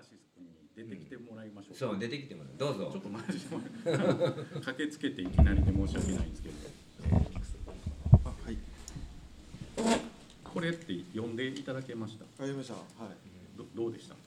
[0.00, 1.72] ラシス君に出てきてもらいましょう。
[1.74, 2.52] か、そう出てきてもらう。
[2.56, 2.88] どうぞ。
[2.90, 3.44] ちょっとマジで
[4.64, 6.54] 駆けつけていきなりで申し訳ないんですけど。
[8.24, 8.56] あはい。
[10.42, 12.24] これって読んでいただけました？
[12.24, 12.74] あ読みました。
[12.74, 13.12] はい。
[13.58, 14.14] どどうでした？
[14.14, 14.18] い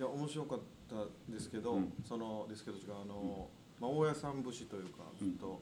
[0.00, 0.58] や面白かっ
[0.90, 1.92] たですけど、うん。
[2.04, 3.46] そのですけど違うあの、
[3.78, 5.60] まあ、大家さん節というかずっと、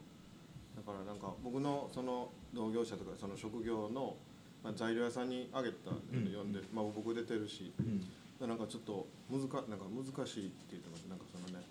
[0.75, 4.15] だからなんか僕のその同業者とかその職業の、
[4.63, 8.03] まあ、材料屋さんにあげたのを読んで、まあ、僕出てるしうん
[8.47, 11.05] なんかちょっと難かなんか難しいって言ってます。
[11.09, 11.65] なんかそのね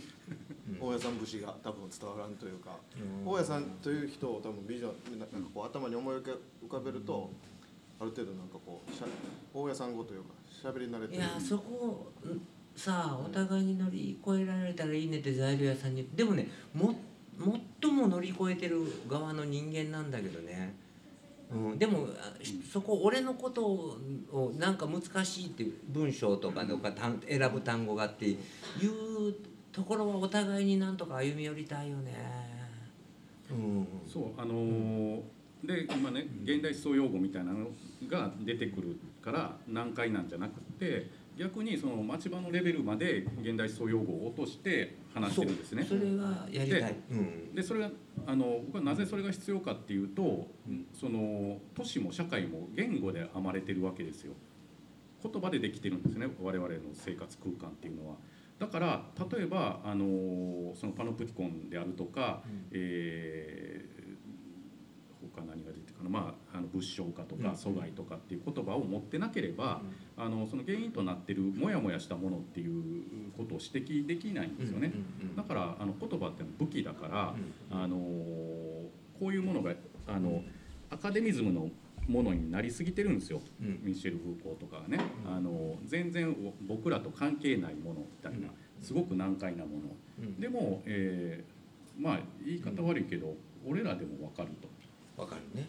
[0.80, 2.78] 大家さん節が多分伝わらんというか、
[3.24, 7.30] 大家さんという人を多分ビジョンななんかこう頭に思い浮かべると、
[8.00, 9.06] ある程度なんかこうしゃ
[9.52, 11.20] 大家さん語というか喋り慣れてる。
[11.20, 12.12] いやそこ
[12.76, 16.94] さあお互いに乗り越えられたらいいねって材料屋さんにでもねも
[17.82, 20.76] 最も乗り越えてる側の人間なんだけどね、
[21.50, 22.34] うん、でもあ
[22.70, 28.36] そこ俺のことをなんか難しいって文章とかとか単選ぶ単語がっていう
[29.72, 32.14] ところはお互いになんとか歩み寄りたいよね。
[33.50, 35.20] うん、そうあのー
[35.64, 37.66] で今ね現代思想用語みたいなの
[38.08, 45.84] が出てくるから難解なんじゃなくて逆にその町場のレベルまで現代思想用語を落として話してるんですね。
[45.88, 46.96] それはやりたい。
[47.12, 47.54] うん。
[47.54, 47.90] でそれが
[48.26, 50.48] あの僕はなぜそれが必要かっていうと
[50.92, 54.32] その都市も社会も言語で編まれてるわけですよ。
[55.22, 58.16] 言葉でできてるんですね我々の生活空間っていうのは。
[58.58, 62.42] だから例えばあのそのパノプティコンであるとか、
[62.72, 63.98] えー
[65.34, 65.64] 他何
[66.02, 67.54] が出てくるかな、まあ、あの物証化とかうん。
[67.54, 69.82] 阻害とかっていう言葉を持ってなければ、
[70.16, 73.04] あのその原因となってるモヤモヤしたものっていう
[73.36, 74.92] ことを指摘できないんですよね。
[75.20, 77.34] うんうんだからあの言葉ってのは武器だから、
[77.72, 77.82] うん。
[77.82, 79.72] あのこういうものが
[80.06, 80.42] あの
[80.90, 81.70] アカデミズムの
[82.08, 83.80] ものになりすぎてるんですよ、うん。
[83.82, 85.34] ミシェル・フーコーとかがね、うん。
[85.34, 86.34] あの全然
[86.66, 88.48] 僕らと関係ないものみたいな、
[88.80, 89.96] すごく難解なもの。
[90.20, 90.40] うん。
[90.40, 91.58] でも、えー
[92.00, 93.34] まあ言い方悪いけど、
[93.66, 94.68] 俺らでも分かると。
[95.18, 95.66] わかるね、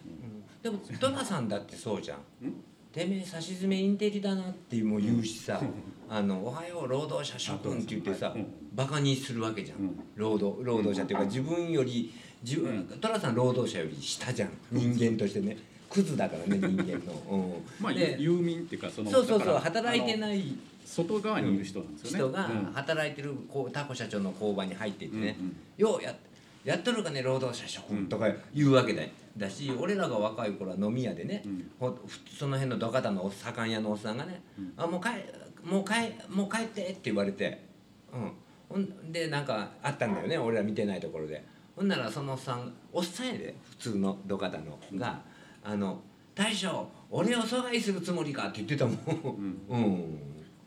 [0.62, 2.18] うでもトナさんだってそうじゃん。
[2.48, 2.54] ん？
[2.92, 5.62] てめえ差し詰めインテリだなっても言うしさ
[6.10, 8.46] 「あのおはよう労働者諸君」って言ってさうん。
[8.74, 10.00] バカにするわけじゃん、うん。
[10.16, 14.52] 労働労働者っていうか自分より自分トラさん労働者より下じゃん。
[14.72, 15.58] 人間としてね。
[15.90, 17.38] クズだからね 人間の、う
[17.82, 20.56] ん、まあ、で遊民っていうかそのそうそうそうだから働いてない
[20.86, 22.32] 外側にいる人なんですよね。
[22.32, 22.74] 人がうん。
[22.74, 26.16] 働いてるこうタコ社長の工場に入っていってね、うんうんようや
[26.66, 31.72] やっとるかね労働者諸君とか言うわけだよだし俺らが若い頃は飲み屋でね、うん。
[31.80, 34.74] ほふその辺の土方のお盛ん屋のおっさんがね「うん。
[34.78, 35.10] あもう帰
[35.64, 37.66] もう帰もう帰って」って言われて、
[38.14, 38.32] うん、
[38.70, 41.44] ほんでなんかあったんだよね俺ら見てないところで。
[41.76, 45.22] ほんならそのおっさんおっさんやで普通の土方のが
[45.64, 46.02] 「あの
[46.36, 48.98] 大将俺を阻害するつもりか」って言ってたもん。
[49.70, 49.78] うん。
[49.78, 50.20] うん。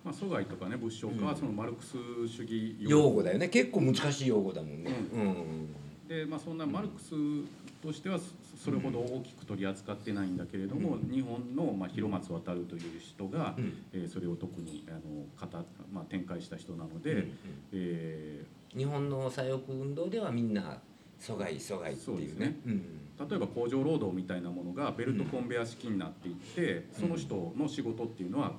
[0.05, 1.97] まあ、阻害とかね物証化はそのマルクス
[2.27, 3.23] 主義用語。
[3.23, 3.49] だよね。
[3.49, 4.91] 結構難しい用語だもんね。
[5.15, 5.69] うん。
[6.09, 7.15] で、まあ、そんなマルクス
[7.83, 8.25] としてはそ
[8.65, 11.11] それほど大きく取り扱ってないんだけれども、うん。
[11.11, 13.75] 日本の、まあ、広松渡るという人が、うん。
[13.93, 17.29] えーそれを特にあの語、まあ、展開した人なので、うんうん。
[17.73, 18.45] え
[18.77, 20.79] 日本の左翼運動ではみんな
[21.21, 22.47] 阻害阻害っていうね。
[22.47, 22.57] ね。
[22.67, 28.53] うんー例えば工場労働みたいなものがベルトコンベヤ式になっていって、その人の仕事っていうのは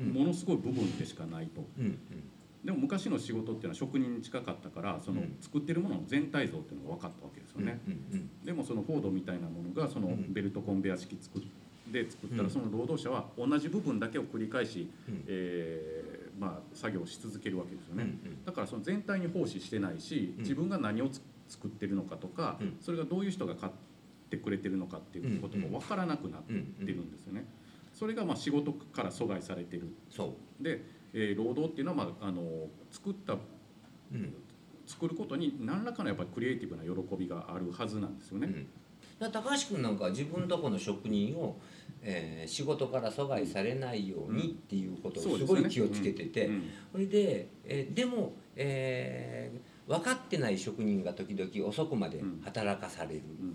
[0.00, 0.12] うん。
[0.12, 1.64] ものすごい部分でしかないと。
[1.78, 1.98] うん
[2.64, 5.36] でも昔の仕事っていうのは職人に近かったからそのうん。
[5.40, 7.40] 作ってるものの全体像っていうのが分かったわけ。
[7.40, 7.80] ですようんね。
[8.44, 10.32] でもそのフォードみたいなものがそのうん。
[10.32, 11.42] ベルトコンベヤ式作っ
[11.92, 12.44] で作ったうん。
[12.46, 15.24] らその労働者は同じ部分だけを繰り返し、うん。
[15.26, 20.42] えーまあ、作業をし続けるわけですよね、うんだからその全体に奉仕してないしうん。
[20.42, 22.76] 自分が何をつ作ってるのかとか、うん。
[22.80, 23.72] それがどういう人が買っ
[24.30, 26.58] てくれてるのかっていうことが分からなくなってる
[26.96, 27.44] んですよね。
[27.92, 29.88] それがまあ仕事から阻害されてる。
[30.10, 30.62] そう。
[30.62, 30.82] で、
[31.12, 32.42] えー労働っていうのは、まあ、あの
[32.90, 33.34] 作った
[34.12, 34.34] うん
[34.86, 38.48] 作ることに何らかのやっぱりクリエイティブな喜びがあるはずなんですよね。
[39.20, 39.32] うん。
[39.32, 41.56] 高橋君なんかは自分とこの職人を、
[42.02, 46.62] えー仕事から阻害されないようにっていうことをすごい気をつけてて、うん。
[46.92, 53.50] それで、えーでも、えー分かってない職人が時々遅くまで働かされる、うん。
[53.50, 53.52] っ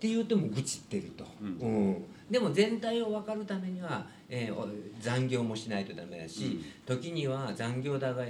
[0.00, 1.48] て言うても愚痴ってると、うん。
[1.58, 2.04] うん。
[2.30, 4.66] でも全体を分かるためには、えーお
[5.00, 8.24] 残業もしないとダメだし、時には残業だが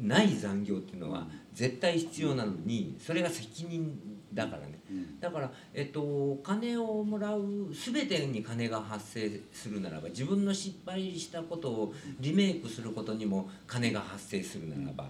[0.00, 3.98] ない残業っていうのは絶対必要なのにそれが責任
[4.34, 4.78] だからね。
[4.90, 5.20] うん。
[5.20, 7.42] だから、えっと、お金をもらう
[7.72, 15.08] 全てに金が発生するならば自分の失敗したことをリメイクすることにも金が発生するならば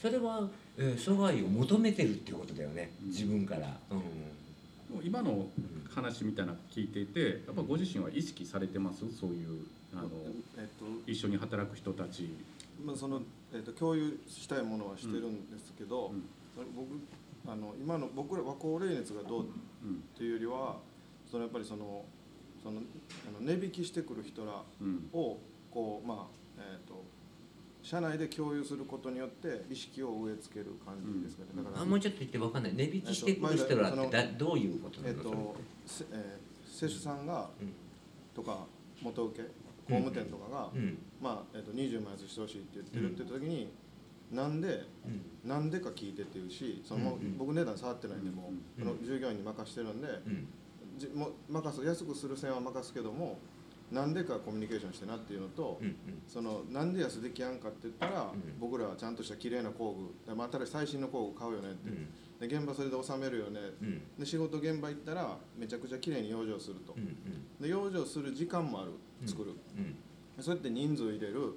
[0.00, 3.08] それは、えー阻害を求めてるっていうことだよねうん。
[3.08, 3.76] 自分から。
[3.90, 4.02] うん。
[5.04, 5.46] 今の
[5.94, 9.00] 話みたいなの聞いていてやっぱご自身は意識されてます？
[9.18, 9.60] そういう
[9.92, 10.08] あの
[10.56, 12.30] えっと一緒に働く人たち。
[12.84, 13.20] まあその
[13.52, 16.22] えっと共有したいものはしてるんですけど、うん。
[16.54, 16.88] それ僕
[17.46, 19.48] あの今の僕ら和光冷熱がどううんっ
[20.16, 20.76] ていうよりは
[21.30, 22.04] そのやっぱりその
[22.62, 22.80] その
[23.28, 25.08] あの値引きしてくる人らうん。
[25.12, 25.38] を
[25.70, 27.04] こうまあえっ、と
[27.82, 31.64] 社内で共有することによって意識を植え付ける感じですかね、うん。
[31.64, 32.74] だからあもうちょっと言ってわかんない。
[32.74, 35.56] 値引きしてくる人らってだどういうことなえっ、のそれと
[35.86, 37.72] せえー、施主さんがうん。
[38.34, 38.66] とか
[39.02, 39.48] 元請け
[39.88, 40.98] 工務店とかが、うん。
[41.20, 43.68] まあえっと20万円してほしいって言ってるって言った時に、
[44.30, 45.48] なんでうん。
[45.48, 50.48] なんでか聞いてっていうしその、僕値段触ってないんでもう、の従業員に任してるんで、うん。
[50.98, 53.38] じも任す安くする線は任すけども
[53.90, 55.96] なんでかコミュニケーションしてなっていうのと、うん
[56.26, 58.58] そのなんで安できやんかって言ったら、ん。
[58.60, 59.94] 僕らはちゃんとした綺麗な工
[60.26, 62.08] 具でまあ、新しい最新の工具買うよねって、うん
[62.40, 64.02] で現場それで収めるよね、うん。
[64.18, 67.16] で仕事現場行ったらめちゃくちゃ綺麗に養生すると、うん
[67.60, 68.92] で養生する時間もある
[69.26, 69.96] 作る、うん
[70.40, 71.54] そうやって人数入れる。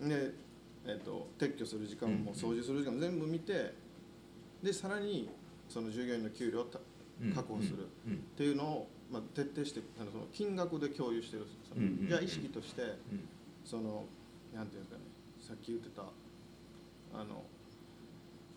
[0.00, 0.08] うん。
[0.08, 0.32] で、
[0.86, 3.74] えっと撤去する時間も掃除する時間も全部見て
[4.62, 5.28] でさらに
[5.68, 6.66] その従業員の給料を
[7.34, 8.14] 確保するうん。
[8.14, 11.44] っていうのを、まあ、徹底してあのその金額で共有してる
[12.08, 13.28] じゃあ意識としてうん。
[13.66, 14.06] その
[14.54, 15.02] なんていうんですかね。
[15.42, 17.44] さっき言ってたあの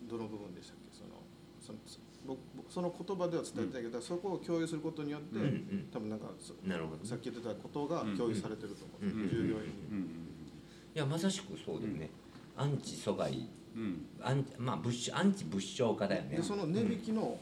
[0.08, 0.83] どの部分でしたっけ？
[1.64, 5.88] そのその僕僕その言葉では伝えてないけど、そこを共有することによって、うんうん。
[5.92, 9.56] 多分なんかそなるほどさっき言ってたことが共有されてると思う、うんうん従業員に。
[9.90, 10.00] うん。
[10.94, 12.10] いやまさしくそうだよね。
[12.56, 13.48] アンチ阻害。
[13.74, 14.06] うん。
[14.22, 16.36] アンまあ物アンチ物証化だよね。
[16.36, 17.38] でその値引きの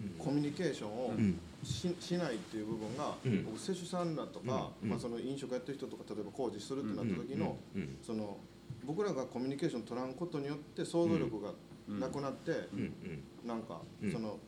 [0.00, 0.24] うん。
[0.24, 1.38] コミュニケーションをうん。
[1.62, 3.44] ししないっていう部分が、うん。
[3.44, 4.90] 僕施主さんらとか、うん。
[4.90, 7.98] まあ、その飲食やってる人とか例えば工事するってなった時の、うん。
[8.02, 8.36] その
[8.84, 11.54] 僕らがコミュニケーション取らんことによって想像力がうん
[11.88, 13.48] なくなって、うんうん。
[13.48, 14.12] なんかうん。
[14.12, 14.38] その、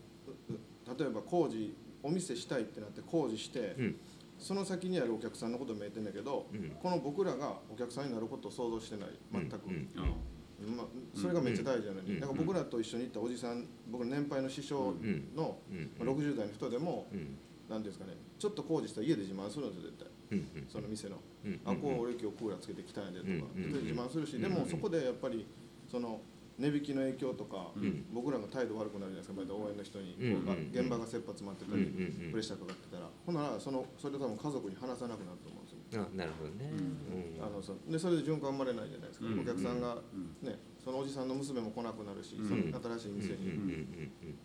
[0.98, 3.96] 例えば工事お店したいってなって工事して、うん。
[4.38, 6.70] その先にあるお客さんのこと見えてんだけど、うん。
[6.82, 9.08] この僕らがお客さんになることを想像してない。
[9.32, 9.88] 全く、うん。
[9.96, 10.02] あ
[10.76, 12.20] まあ、それがめっちゃ大事なのに、うん。
[12.20, 14.94] だから僕らと一緒に行ったおじさん僕の年配の師匠
[15.34, 15.90] の、うん。
[15.98, 17.36] まあ、60代の人でもうん。
[17.68, 20.38] 何ていうんですかねちょっと工事したら家で自慢するんですよ絶対。
[20.38, 20.66] うん。
[20.68, 21.16] その店の。
[21.44, 21.60] うん。
[21.64, 23.72] あこう俺今日クーラーつけてきたんやでとか、うん。
[23.72, 24.42] で自慢するし、うん。
[24.42, 25.46] でもそこでやっぱり
[25.90, 26.20] その
[26.58, 28.06] 値引きの影響とか、うん。
[28.12, 32.30] 僕らが態度悪くなるじゃないですかまた応援の人に、うんこうあ現場が切羽詰まってたうんり、うん。
[32.30, 33.10] プレッシャーかかってたら。
[33.26, 36.06] ほんならそのそれ多分家族に話さなくなると思うんですよ。
[36.06, 36.70] あなるほどね。
[36.70, 37.42] うん。
[37.42, 39.40] あのそでそれで循環生まれないじゃないですか、うん。
[39.40, 42.46] お客さんが、うんね、そのおじさんの娘も来なくなるし、うん。
[42.46, 44.30] その新しい店に、うんうんうんうん。
[44.30, 44.38] うん。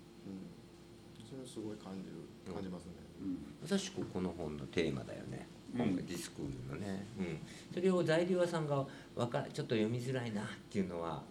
[1.22, 2.98] それをすごい感じる感じますね。
[3.22, 3.38] うん。
[3.62, 5.46] まさしくこの本のテーマだよね。
[5.78, 5.86] うん。
[5.86, 7.38] 今回ディスクールのね、うん、
[7.72, 8.84] それを材料屋さんが
[9.16, 11.22] わかちょっと読みづらいなっていうのは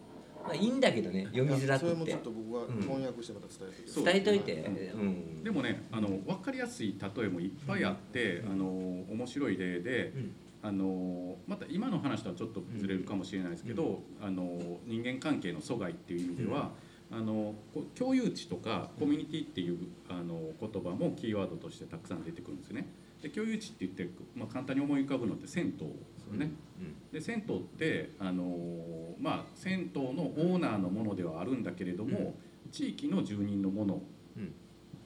[0.43, 1.87] まあいいんだけどね読みづらくて。
[1.87, 5.45] それもちょっと僕が翻訳してまた伝えてくそう伝えといて、ううん。
[5.45, 10.33] でもねあの分かりやすい例えもいっぱいあって、あの面白い例で、うん。
[10.61, 16.73] あのまた今の話とはちょっとずれるかもしれないですけど、あの人間関係の阻害っていう意味では、
[17.11, 22.89] あのこう共有値とかコミュニティっていうあの言葉もキーワードとしてたくさん出てくるんですよね。
[23.23, 25.87] で共有値って言って、まあ、簡単に思い浮かぶのって銭湯
[26.29, 26.51] よね。
[27.13, 32.35] で銭湯ってあのまあ銭湯のオーナーのものではあるんだけれども、
[32.71, 34.03] 地域の住人のもの
[34.37, 34.53] うん。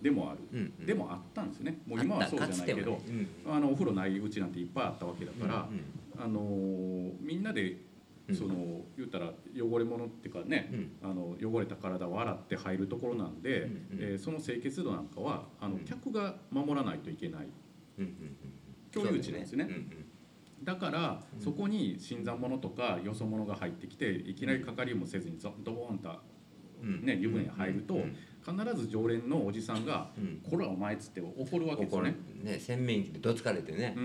[0.02, 1.78] でもある、でもあったんですね。
[1.86, 3.00] もう今はそうじゃないけど、
[3.46, 5.68] あのお風呂ないうちなんていっぱいあったわけだから、
[6.18, 6.40] あの
[7.20, 7.78] みんなで
[8.28, 8.36] うん。
[8.36, 11.10] その、言ったら汚れ物っていうかね、うん。
[11.10, 15.84] あの汚れた体を洗って入るところなんで、えーその清潔度なんかはあのうん。
[15.84, 17.46] 客が守らないといけない。
[18.92, 19.68] 共有値なんですね
[20.64, 21.42] だから、うん。
[21.42, 26.08] そこに新参者とかよそ者が入ってきていきなりかかりもせずにゾドボーンと
[27.02, 28.16] ね湯船に入るとうん。
[28.44, 32.16] 必ず常連のおじさんがうん「こらお前」っつって怒るわけですよね。
[32.42, 33.94] ね洗面器でどつかれてね。
[33.96, 34.00] う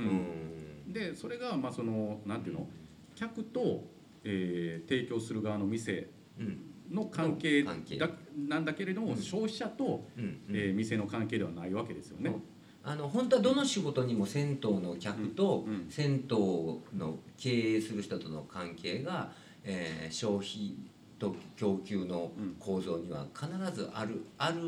[0.89, 0.93] ん。
[0.93, 2.67] でそれがまあそのなんていうの
[3.15, 3.83] 客と、
[4.23, 6.09] えー提供する側の店
[6.39, 6.59] うん。
[6.91, 7.75] の関係だ
[8.47, 9.17] なんだけれども、うん。
[9.17, 12.33] 消費者と、うえー店の関係ではないわけですよね。
[12.83, 16.37] あの本当はどの仕事にも銭湯の客と銭湯
[16.97, 19.29] の経営する人との関係が、
[19.63, 20.75] えー消費
[21.19, 24.61] と供給の構造には必ずあるある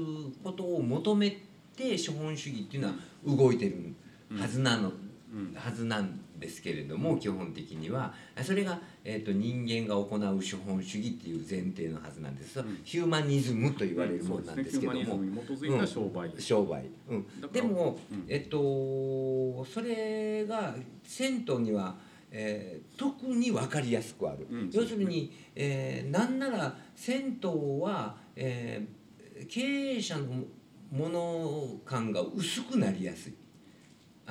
[0.43, 1.37] ことを求め
[1.75, 2.93] て資本主義っていうのは
[3.25, 3.93] 動いてる
[4.37, 4.91] はずなの、
[5.33, 5.55] うん。
[5.55, 12.81] はずなんですけれども、基本的にはそれが、えー、と人間が行う資本主義っていう前提のはずなんです、ん。
[12.83, 18.25] ヒューマニズムと言われるものなんですけども、ヒューマニズムに基づいた商売、商売、うん、でも、うん。
[18.27, 21.95] えっとそれが銭湯には、
[22.31, 24.69] えー特に分かりやすくある、うん。
[24.73, 27.49] 要するに、えーなんなら銭湯
[27.81, 28.99] は、えー
[29.47, 30.43] 経営者の
[30.91, 33.33] もの感が薄くなりやすい。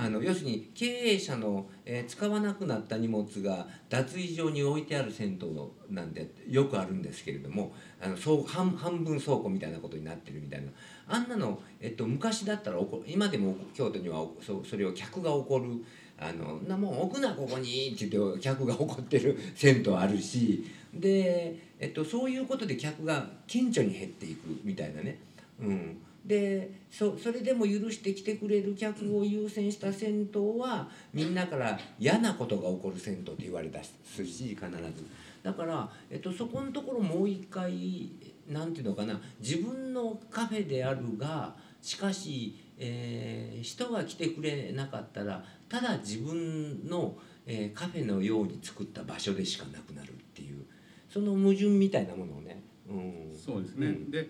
[0.01, 10.71] あの要するに経営者の、えー使わなくなった荷物が脱衣場に置いてある銭湯なんてよくあるんですけれどもあのそう半半分倉庫みたいなことになってるみたいな。
[11.09, 15.85] あんなの、えっと、昔だったら今でも京都にはそそれを客が怒る
[16.19, 20.65] あのなもう置くなここにって言って客が怒ってる銭湯あるし
[20.95, 25.19] で、えっと、そういうことで客が顕著に減っていくみたいなね。
[25.61, 25.99] うん
[26.29, 35.07] でそそれでも許してきてくれる客を優先した銭湯はみんなから嫌なことが起こる銭湯って言われたすし必ず。
[35.43, 38.11] だから、えっと、そこのところもう一回
[38.47, 47.17] なんていうのかな自分のカフェであるがしかし、えー人が来てくれなかったらただ自分の、
[47.47, 50.65] えーカフェのように作った場所でしかなくなるっていう
[51.09, 54.11] その矛盾みたいなものをね、うん、そうですね、うん。
[54.11, 54.29] で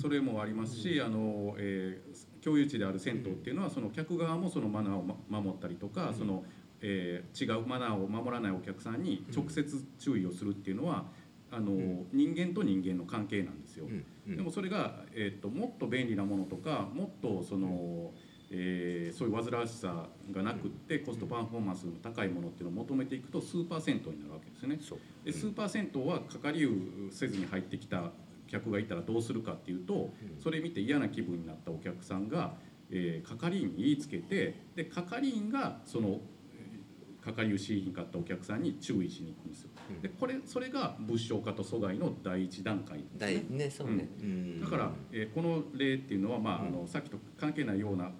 [0.00, 6.14] それもありますし、あのえー共有地である銭湯っていうのはその客側もそのマナーを、ま、守ったりとか、うん。
[6.14, 6.44] その
[6.80, 11.06] えー違うマナーを守らないお客さんに直接注意をするっていうのは、
[11.50, 12.06] あのん。
[12.12, 13.86] 人間と人間の関係なんですよ。
[13.86, 14.04] うん。
[14.28, 14.36] うん。
[14.36, 18.12] でもそれが、えー、ともっと便利なものとかもっとその、
[18.50, 24.78] えーそういう煩わしさがなくってコストパフォーマンスの高いものっていうのを求めていくとスーパー銭湯になるわけですよね。
[24.80, 24.98] そう。
[25.24, 26.68] でスーパー銭湯は係り
[27.10, 28.12] せずに入ってきた
[28.48, 30.12] 客がいたらどうするかっていうと
[30.42, 32.54] それ見て嫌な気分になったお客さんが、
[32.90, 39.70] えー係員に言いつけてで係員がそのえー係りをしにかったお客さんに注意しに行くんですよ。
[39.90, 40.00] うん。
[40.00, 44.60] でこれそれが物証化と阻害の第一段階ですだねいねそうね、うん。
[44.60, 48.12] だから、えーこの例っていうのは、まあ、あのさっきと関係ないような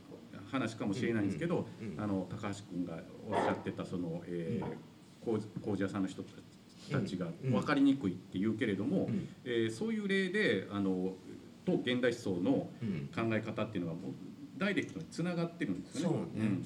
[0.50, 1.92] 話かもしれないんですけど、うん。
[1.94, 2.00] うん。
[2.00, 6.23] あの高橋君がおっしゃってたその、えー工事工事屋さんの人
[6.90, 7.52] たちがうん。
[7.52, 9.28] 分かりにくいって言うけれども、うん。
[9.45, 11.14] えーそういう例であの
[11.64, 13.09] と現代思想のうん。
[13.14, 14.12] 考え方っていうのはもう
[14.59, 16.16] ダイレクトにつながってるんですよね。
[16.16, 16.59] ね、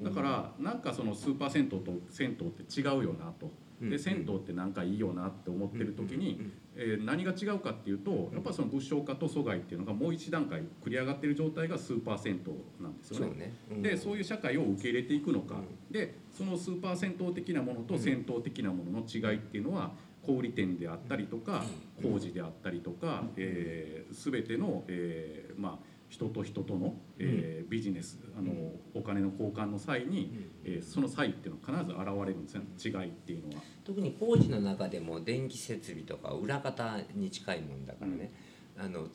[0.00, 0.04] うん。
[0.04, 3.50] だからなんかそのスーパー銭湯と銭湯って違うよなと。
[3.82, 3.90] うん。
[3.90, 6.40] で銭湯ってなんかいいよなって思ってる時に、
[6.76, 13.36] えー何が違うかっていうとやっぱその物証化と阻害っていうのがもう一段階繰り上がってる状態がスーパー銭湯なんですよね。
[13.36, 13.82] ね、うん。
[13.82, 19.92] でそういう社会を受け入れていくのか、うでそのスーパー銭湯的なものと銭湯的なものの違いっていうのは
[20.22, 21.64] 小売店であったりとか
[22.02, 28.52] 工事であったりとか、えー、全ての、えーまあ、人と人との、えービジネスあの
[28.94, 32.62] お金の交換の際に、えーその際っていうのは必ず現れるんですね。
[32.82, 33.62] 違いっていうのは。
[33.84, 38.32] 特に工事の中でも電気設備とか裏方に近いもんだからね、
[38.78, 39.06] あの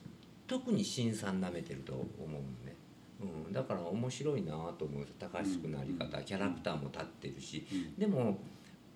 [0.47, 2.75] 特に辛酸なめてると思うのね、
[3.47, 5.07] うん、だから面白いなと思う。
[5.19, 7.95] 高橋君のあり方、キャラクターも立ってるし、うん。
[7.97, 8.37] でも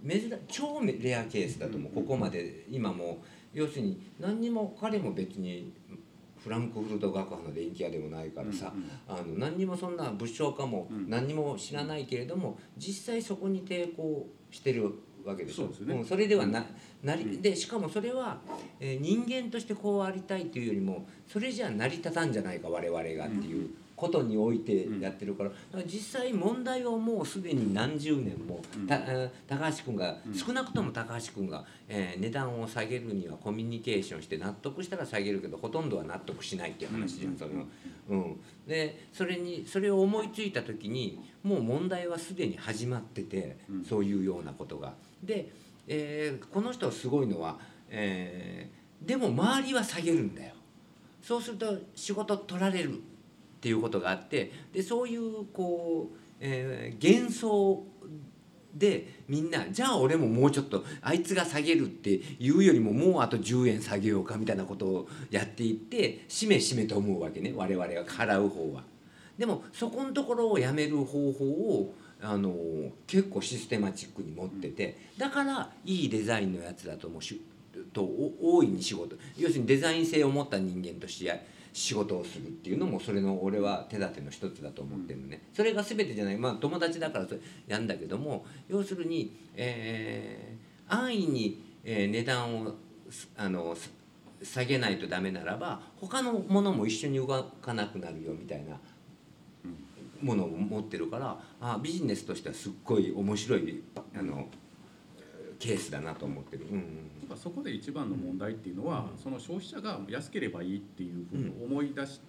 [0.08, 2.66] 珍超レアケースだと思う、ここまで。
[2.70, 3.24] 今も
[3.54, 5.74] 要するに何にも彼も別に
[6.48, 11.10] フランクフルト学派の電気屋でもないからさ、うんうんあの何にもそんな物証かもうん。
[11.10, 14.90] 何にも知らないけれども、実際そこに抵抗してる
[15.26, 15.70] わけでしょ。
[15.78, 16.00] そね。
[16.00, 16.66] んそれではな
[17.04, 17.42] なりうん。
[17.42, 18.40] でしかもそれは、
[18.80, 25.52] えー人間としてこうありたいというよりもそれじゃ成り立たんじゃないか我々がっていうことにおいてやってるから,、
[25.86, 28.62] 実際問題はもうすでに何十年も、
[29.48, 30.34] 高橋君が、うん。
[30.36, 37.66] 少なくとも高橋君が、えー値段を下げるにはコミュニケーションして納得したら下げるけどほとんどは納得しないっていう話じゃん、その。
[38.10, 43.84] うん、でそれにそれを思いついた時にもう問題はすでに始まってて、うん。
[43.84, 44.94] そういうようなことが。
[45.24, 45.50] で、
[45.88, 48.78] えーこの人すごいのは、えー
[49.08, 50.54] でも周りは下げるんだよ。
[51.22, 53.00] そうすると仕事取られる
[53.58, 57.84] っていうことがあってでそういうこう、えー幻想
[58.78, 68.84] でみんなじゃあ俺ももうちょっとあいつが下げるっていうよりももうあと10円下げようかみたいなことをやっていってしめしめと思うわけね我々は払う方は。
[69.38, 72.54] でもそこのところをやめる方法をあの
[73.06, 77.40] 結構システマチックに持っててだからいいデザインのやつだともうし
[77.94, 78.10] と
[78.42, 81.46] 大いに仕事要するにデザイン性を持った人間として
[81.78, 85.44] 仕事をするっていうのもそれの俺は手立ての一つだと思ってるのね。
[85.54, 86.38] それが全てじゃない。
[86.38, 92.74] まあ友達だからそれやんだけども要するに、えー安易に、えー値段を
[93.12, 93.92] すあのす
[94.42, 97.28] 下げないとダメならば他のものも一緒に動
[97.62, 98.80] かなくなるよみたいな
[100.22, 103.84] ものを持ってるからあビジネスとしてはすっごい面白い
[104.18, 104.48] あの
[105.60, 106.66] ケースだなと思ってる。
[106.66, 106.82] うんうん
[107.28, 109.22] やっぱそこで一番の問題っていうのは、うん。
[109.22, 112.22] その消費者が安ければいいっていうふうに思い出す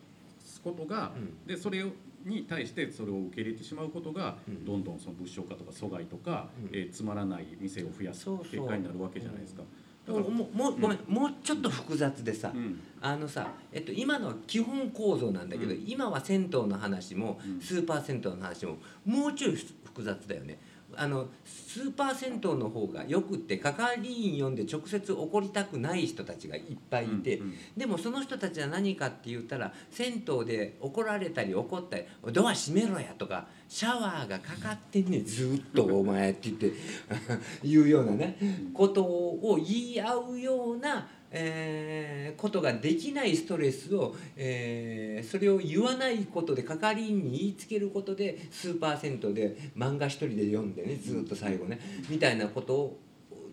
[0.63, 1.47] ことが、うん。
[1.47, 1.85] でそれ
[2.25, 4.65] に対してそれを受け入れてしまうことが、うん。
[4.65, 6.77] どんどんその物証化とか阻害とか、うん。
[6.77, 9.63] えーつまらない店を増やす結果になるわけじゃないですか。
[10.09, 12.81] もうもうごめん、もうちょっと複雑でさ、うん。
[13.01, 15.85] あのさ、えっと、今のは基本構造なんだけど、うん。
[15.87, 17.61] 今は銭湯の話もうん。
[17.61, 20.59] スーパー銭湯の話ももうちょい複雑だよね。
[20.99, 36.73] あのスーパー銭湯の方がよくって係員呼んで直接怒りたくない人たちがいっぱいいて、うんでもその人たちは何かって言ったら銭湯で怒られたり怒ったり「ドア閉めろや」とか「シャワーがかかってんねんずっとお前」って言って
[37.63, 38.37] 言うようなね
[38.75, 52.97] ことを言い合うような、えーことができないストレスを、えーそれを言わないことで係員に言いつけることでスーパー銭湯で漫画一人で読んでねずっと最後ねみたいなこと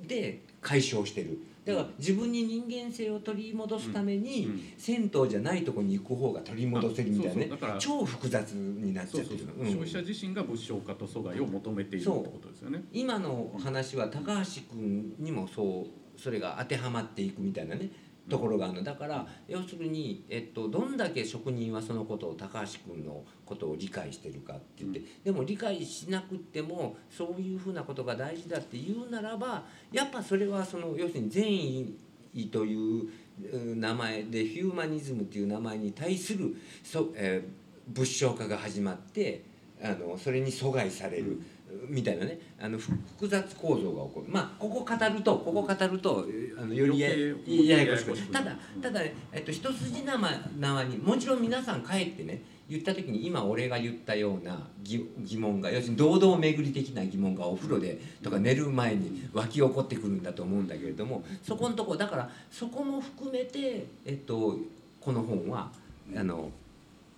[0.08, 1.40] で解消してる。
[1.66, 4.62] だから自分に人間性を取り戻すために、うん。
[4.78, 12.84] 銭湯じゃないとこに行く方が取り戻せるみたいなね超複雑になっちゃってる消費者自身が物証化と阻害を求めているってことですよね。
[12.94, 17.90] 今の話は高橋君にもそうそれが当てはまっていくみたいなね
[18.30, 18.84] ところがあるの。
[18.84, 31.94] だから要するに、えっと、どんだけ職人はそのことを高橋君のことを理解してるかって言って、でも理解しなくってもそういうふうなことが大事だって言うならばやっぱそれはその要するに善
[32.34, 33.10] 意という
[33.52, 39.44] うん名前でヒューマニズムっていう名前に対するそ、えー物証化が始まって
[39.82, 41.42] あのそれに阻害される。
[41.88, 42.40] みたいなね。
[42.60, 44.32] あのふ複雑構造が起こる。
[44.32, 49.02] まあここ語るとここ語るとえあのよりやややこしくただただ、
[49.32, 50.18] えっと、一筋縄
[50.60, 64.58] 縄にもちろん皆さん帰ってね言った時に今俺が言ったような疑疑問が要するに堂々巡り的な疑問がお風呂でとか寝る前に湧き起こってくるんだと思うんだけれどもそこのとこだからそこも含めて、えっと、
[65.00, 65.72] この本は
[66.16, 66.50] あの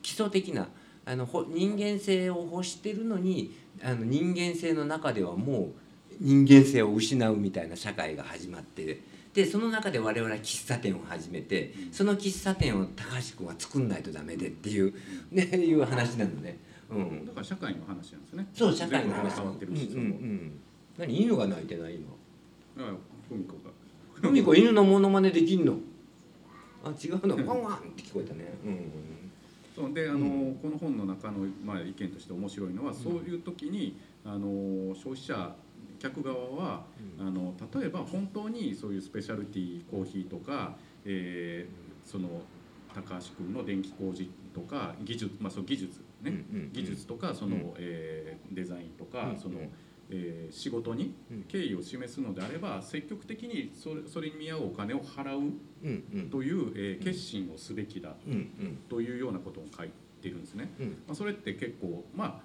[0.01, 0.67] 基礎的な
[1.05, 5.71] あのほ人間性を欲してるのにあの人間性の中ではもう
[6.19, 9.01] 人間性を失うみたいな社会が始まって
[9.33, 14.93] でその中で我々は喫茶店を始めてその喫茶店を高橋君は作んないとダメでっていう,、
[15.31, 16.57] ね、いう話なのね。
[16.89, 17.25] うん。
[17.25, 18.47] だから社会の話なんですね。
[18.53, 19.39] そう社会の話。
[19.41, 20.59] うんうんうん、
[20.97, 22.07] 何犬が鳴いてない今
[22.79, 22.93] あ
[23.29, 23.71] 文子が。
[24.13, 25.75] ふみ子犬のモノマネできんの？
[26.83, 27.35] あ違うの。
[27.35, 28.45] ワンワンって聞こえたね。
[28.65, 29.16] うん
[29.77, 35.55] そうであの、この本の中の、まあ、意見として面白いのは、そういう時にあの消費者
[35.99, 36.85] 客側は、
[37.19, 42.27] あの例えば本当にそういうスペシャルティーコーヒーとか、えーその
[42.95, 47.73] 高橋君の電気工事とか技術、まあ、その技術ね、うんうん技術とかその、うん。
[47.77, 49.59] えーデザインとか、うんその、
[50.09, 51.43] えー仕事にうん。
[51.43, 55.59] 敬意を示すのであれば積極的にそれそれに見合うお金を払ううんうん
[56.29, 58.15] という、えー決心をすべきだ
[58.89, 59.89] というようなことを書い
[60.21, 60.71] てるんですね。
[60.79, 60.87] うん。
[60.87, 62.41] まあ、それって結構まあ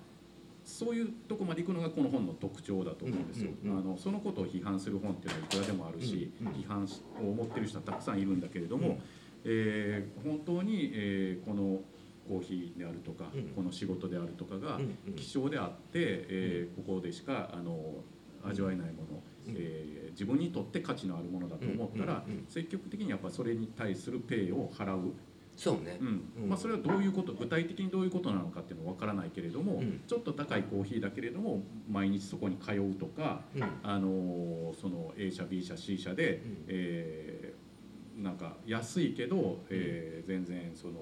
[0.64, 3.51] そういうとこまで行くのがこの本の特徴だと思うんですよ。
[3.64, 8.99] あのそのことを批判する本っていうのはいくらでもあるし、批判しを持ってる人はたくさんいるんだけれども、うん。
[9.45, 11.81] えー本当に、えーこの
[12.29, 13.42] コーヒーであるとか、うん。
[13.57, 14.79] この仕事であるとかが
[15.16, 17.97] 希少であって、えーここでしかあの
[18.45, 19.55] 味わえないもの、うん。
[19.57, 25.12] えー自分にとって価値のあるものだと思ったら、積極的にやっぱそれに対するペイを払う。
[25.55, 25.98] そうね。
[26.01, 26.22] うん。
[26.44, 26.48] うん。
[26.48, 30.01] まあ、それはどういうこと具体的にどういうことなのかっていうのは分からないけれども、うん。
[30.07, 33.62] ちょっと高いコーヒーだけれども毎日そこに通うとか、うん。
[33.83, 36.64] あのーその A 社 B 社 C 社で、うん。
[36.68, 40.94] えーなんか安いけど、えー全然その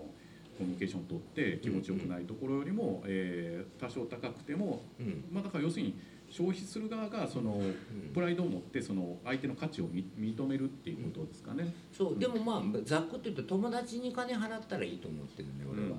[0.58, 5.24] コミュニケーション取って気持ちよくないところよりも、えー多少高くても、うん。
[5.30, 5.94] まあ、だから要するに
[6.30, 7.60] 消費する側がその
[8.14, 11.74] プライドを持ってその相手の価値をみ認めるっていうことですかね。
[11.92, 15.98] そうでもまあざっくと言うと友達に金払ったらいいと思ってるね俺は、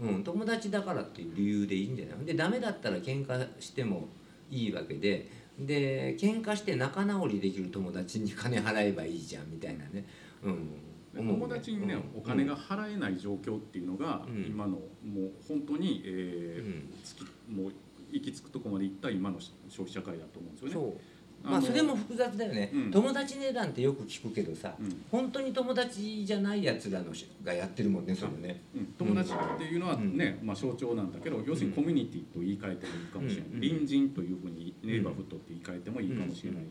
[0.00, 0.24] うん。
[0.24, 2.24] 友達だからっていう理由でいいんじゃない？
[2.24, 4.08] でダメだったら喧嘩しても
[4.50, 5.30] いいわけで。
[5.58, 10.04] で喧嘩して仲直りできる友達に金払えばいいじゃんみたいなね、
[10.42, 10.68] うん、
[11.16, 12.18] 友達にね、うん。
[12.18, 14.44] お金が払えない状況っていうのが、うん。
[14.44, 14.80] 今のも
[15.28, 17.62] う本当に、えーうん。
[17.62, 17.72] もう
[18.12, 20.94] 行き着くとこまでいった今の消費社会だと思うんですよね。
[21.42, 22.90] まあそれも複雑だよね、うん。
[22.90, 25.04] 友達値段ってよく聞くけどさ、うん。
[25.10, 28.62] 本当に友達じゃないやつらのしがやってるもんねそれね。
[28.74, 28.86] うん。
[28.98, 33.60] 友達っていうのはね、まあ、象徴なんだけど要するにコミュニティと言い換えてもいいかもしれない、うん。
[33.60, 36.62] 隣人というふうにネイバーフットって言い換えてもいいかもしれない、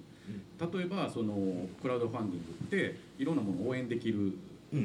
[0.74, 1.36] 例えばその
[1.82, 4.34] クラウドファンディングっていろんなものを応援できる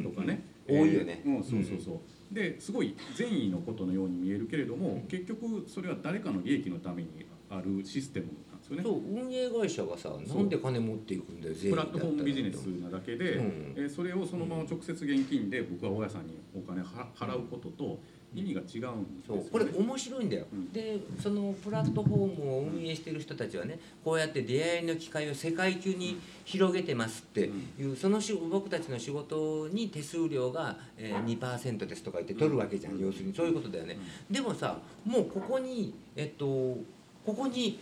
[0.05, 1.23] とかね、多いよね。
[1.25, 1.99] えーうん、そうそうそう、
[2.31, 5.03] ですごい善意のことのように見えるけれども、うん。
[5.03, 8.83] 結局それは誰かの利益のためにあるシステムなんですよね。
[8.83, 13.75] そう運営会社がさなんで金持っていくんだよプラットフォームビジネスなだけで、うん。
[13.77, 18.01] えーそれをそのまま直接現金で僕は大家さんにお金は払うことと
[18.35, 20.73] 意味が違うんですよ、ね、これ面白いんだよ、うん。
[20.73, 33.35] でそのプラットフォームを運営してる人たちはねこうやって出会いの機会を世界級に広げてますっていう、そのし僕たちの仕事に手数料が、えー、2%ですとか言って取るわけじゃん、要するに。
[33.35, 33.99] そういうことだよね、
[34.31, 37.79] でもさもうここにえっとここに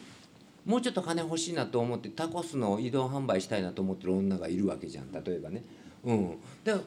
[0.65, 5.63] もうちょっと金欲しいなと思ってタコスの移動販売したいなと思ってる女がいるわけじゃん例えばね。
[6.05, 6.31] うん、
[6.65, 6.85] だから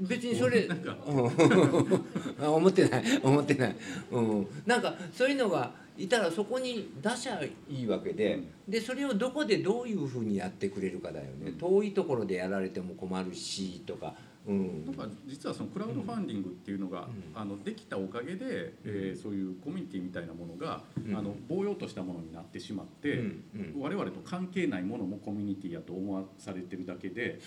[0.00, 3.04] 別にそれ、 うん、 思ってない。
[3.22, 3.76] 思ってない、
[4.10, 14.14] うん、なんかそういうのがいたらそこに出しゃいいわけで、でそれをどこでどういうふうにやってくれるかだよね、遠いところでやられても困るしとか。
[14.46, 14.84] うん。
[14.86, 21.16] なんか実はそのクラウドファンディングっていうのが、あのできたおかげで、えーそういうコミュニティみたいなものが、うん。
[21.16, 23.44] あの棒用としたものになってしまって、うん。
[23.76, 23.80] うん。
[23.80, 27.38] 我々と関係ないものもコミュニティやと思わされてるだけで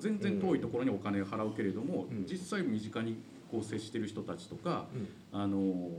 [0.00, 2.26] 全然遠いところにお金を払うけれども、うん。
[2.30, 3.16] 実際身近に
[3.50, 5.08] こう接してる人たちとか、うん。
[5.40, 5.90] あのー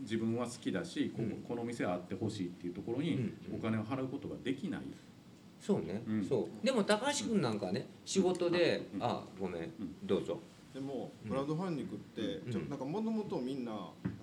[0.00, 1.30] 自分は好きだしこうん。
[1.46, 3.14] この店はあってほしいっていうところに
[3.50, 3.58] うん。
[3.58, 4.80] お金を払うことができない。
[5.60, 6.24] そうね、うん。
[6.24, 6.66] そう。
[6.66, 9.02] でも高橋君なんかね仕事で、うん。
[9.02, 9.72] あごめん。
[10.04, 10.38] どうぞ。
[10.72, 11.30] でもうん。
[11.30, 12.52] クラウドファンディングってうん。
[12.52, 13.72] ちょなんかもともとみんな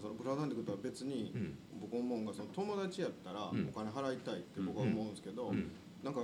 [0.01, 1.57] そのクラウドファンディングとは別にうん。
[1.81, 3.65] 僕思うのがその友達やったらおうん。
[3.67, 5.71] 金払いたいって僕は思うんですけどうん。
[6.03, 6.21] なんか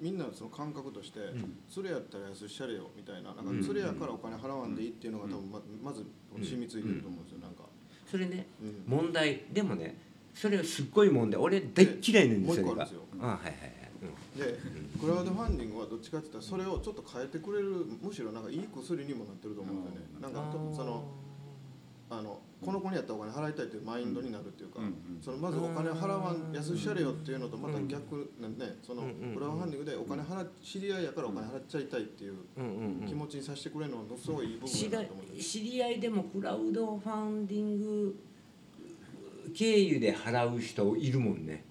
[0.00, 1.22] みんなその感覚としてん。
[1.34, 3.60] 連れやったら安しゃれよみたいななんかうん。
[3.60, 6.04] 連れやからお金払わんでいいっていうのが多分ままず
[6.40, 7.64] 染みついてると思うんですよなんか。
[8.06, 8.84] それねうん。
[8.86, 9.98] 問題でもね
[10.34, 11.40] それすっごい問題。
[11.40, 13.02] 俺大っ嫌いなんですよもう一個あるんですよ。
[13.20, 13.81] あはいはいはい、
[14.36, 14.58] で
[14.98, 20.06] クラウドファンディングはどっちかって言ったらそれをちょっと変えてくれるむしろなんかいい薬にもなってると思うんですよね。
[20.16, 20.22] うん。
[20.22, 21.04] なんかその
[22.08, 24.80] あのこの子にやったらお金払いたいというマインドになるっていうか、
[25.20, 29.02] そのまずお金払わん安しゃれよっていうのとまた逆なんねその
[29.34, 32.34] クラウドファンディングでお金払っ知り合いやからお金払っちゃいたいっていう
[33.06, 38.16] 気持ちにさせてくれるのはものすごいいい部分だなと思知り合いでもクラウドファンディング
[39.54, 41.64] 経由で払う人いるもんね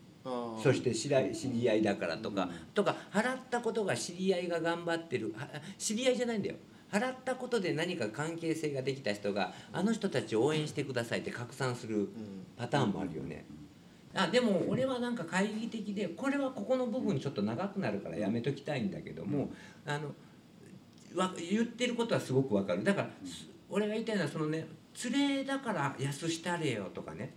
[0.62, 2.50] そして知り合い知り合いだからとか、うん。
[2.74, 5.34] とか払ったことが知り合いが頑張ってる。
[5.36, 5.48] は
[5.78, 6.56] 知り合いじゃないんだよ。
[6.92, 12.08] 払ったことで何か関係性ができた人があの人たちを応援してくださいって拡散するうん。
[12.58, 13.46] パターンもあるよね。
[14.14, 19.52] あでも俺はなんか懐疑的でこれはここの部分ちょっと長くなるからやめときたいんだけども
[19.86, 20.14] あの
[21.16, 22.84] わ言ってることはすごくわかる。
[22.84, 24.68] だからす俺が言いたいのはそのね
[25.10, 27.34] 連れだから安したれよとかね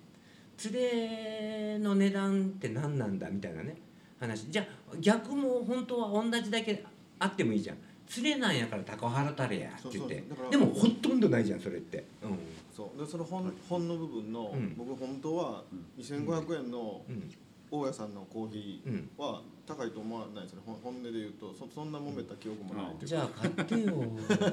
[0.72, 3.28] 連れの値段って何なんだ？
[3.30, 3.76] みたいなね
[4.20, 4.50] 話。
[4.50, 6.84] じゃあ逆も本当は同じだけ
[7.18, 7.76] あってもいいじゃん
[8.22, 10.24] 連れなんやから高払ったれやって言って。
[10.50, 12.04] でもほとんどないじゃんそれって。
[12.22, 12.38] うん。
[12.74, 13.00] そう。
[13.00, 14.74] でその本本の部分の、うん。
[14.76, 15.64] 僕本当は
[15.98, 17.30] 2500円のうん。
[17.70, 19.10] 大家さんのコーヒーうん。
[19.16, 20.60] は高いと思わないですね。
[20.64, 23.92] 本音で言うとそそんな揉めた記憶もないじゃあ買ってよ。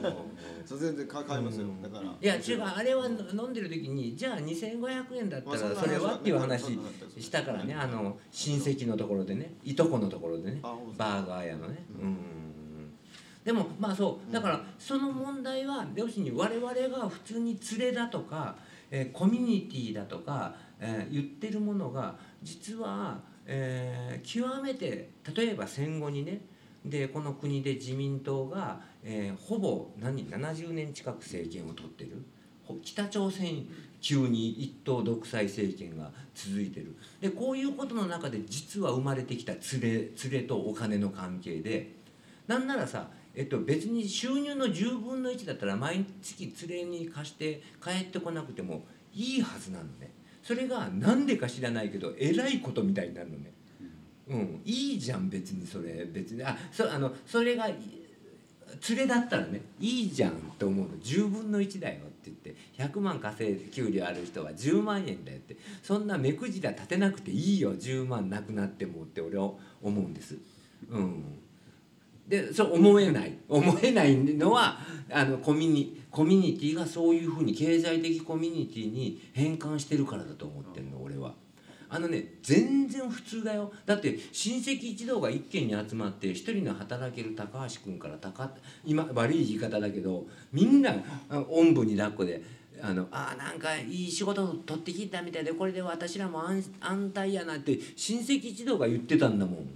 [0.66, 1.82] そう全然買買いますよ、うん。
[1.82, 6.78] だからいや違うあれは飲んでる時にじゃあ2500円だったらまあそれはっていう話
[7.20, 7.74] したからね。
[7.74, 11.84] あの親戚のところでねいとこのところでねバーガー屋のね。
[12.00, 12.10] ううん。
[12.12, 12.18] ん
[13.44, 14.32] でもまあそう。
[14.32, 18.56] だからその問題は要するに我々が普通に連れだとか、
[18.90, 26.42] えーコミュニティだとか、えー言ってるものが実は、えー極めて例えば戦後にね
[26.86, 32.24] でこの国で自民党が、えーほぼ何70年近く政権を取ってる。
[32.84, 33.66] 北朝鮮
[34.00, 36.96] 急に一党独裁政権が続いてる。
[37.20, 42.00] でこういうことの中で実は生まれてきた連れ連れとお金の関係で。
[42.48, 50.12] なんならさ、えっと、別に収入の10分の1だったら毎月連れに貸して帰ってこなくてもいいはずなのね。
[50.52, 53.54] それが何でか知らないけどえらいことみたいになるのね。
[54.28, 56.44] うん、いいじゃん別にそれ別に。
[56.44, 60.98] あそあのそれが連れだったらねいいじゃんって思うの。
[60.98, 62.56] 10分の1だよって言って。
[62.78, 65.56] 100万稼いで給料ある人は10万円だよって。
[65.82, 67.74] そんな目くじら立てなくていいよ。
[67.74, 70.36] 10万なくなってもって俺は思うんです。
[70.90, 71.24] うん。
[72.28, 73.38] でそう思えない。
[73.50, 74.80] 思えないのは
[75.10, 81.34] あのコミュニコミュニティがそういうふうに経済的コミュニティに変換してるからだと思ってんの俺は。
[81.94, 83.70] あのね全然普通だよ。
[83.86, 88.50] だって親戚一同が一軒に集まって一人の働ける高橋君から高
[88.86, 90.96] 今悪い言い方だけどみんな
[91.30, 92.42] あおんぶに抱っこで
[92.82, 99.68] あのあなんかいい仕事取ってきたみたいでこれで私らも安安泰やなって親戚一同が言ってたんだもん。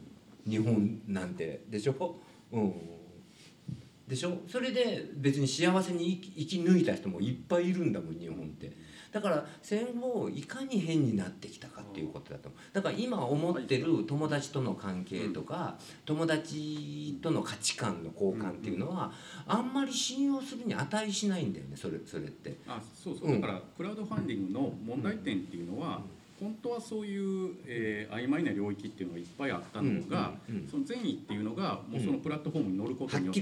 [0.49, 1.63] 日本なんて。
[1.69, 2.15] でしょ？
[2.61, 2.73] うん
[4.07, 4.37] でしょ？
[4.47, 8.71] それで別に幸せに生き抜いた人もいっぱいいるんだもん日本って。
[9.11, 12.61] だから戦後いかに変になってきたかっていうことだと思う。
[12.73, 19.13] だから今思ってる友達との関係とか友達との価値観の交換っていうのは
[19.47, 22.57] あんまり信用するに値しないんだよねそれそれって。
[22.67, 23.31] あそうそう。
[23.31, 26.01] だからクラウドファンディングの問題点っていうのは、
[26.39, 33.41] 本当はそういう、えー曖昧な領域っていうのがいっぱいあったのが、うんうんうんその善意っていうのがもうそのプラットフォームに乗ることによって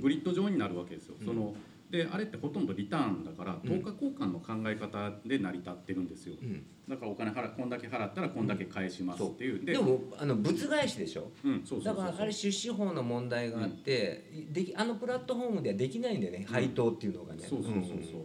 [0.00, 1.14] グリッド上になるわけですよ。
[1.20, 1.26] うん。
[1.26, 1.54] その
[1.90, 3.80] であれってほとんどリターンだからうん。
[3.82, 6.34] 等価交換の考え方で成り立ってるんですよ。
[6.40, 6.64] うん。
[6.88, 9.64] だからお金払こんだけ払ったらこんだけ返しますっていう。
[9.64, 9.76] で。
[9.78, 11.30] もあの物返しでしょ？
[11.44, 17.44] うん、そうそうだからあれ出資法の問題があって、できあのプラットフォームではできないんだよね、配当っていうのがね。
[17.48, 18.22] そうそうそうそう。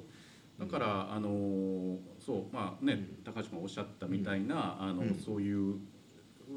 [0.59, 5.13] だからあのーそうまあね、高橋君がおっしゃったみたいな、あのうん。
[5.13, 5.75] そういう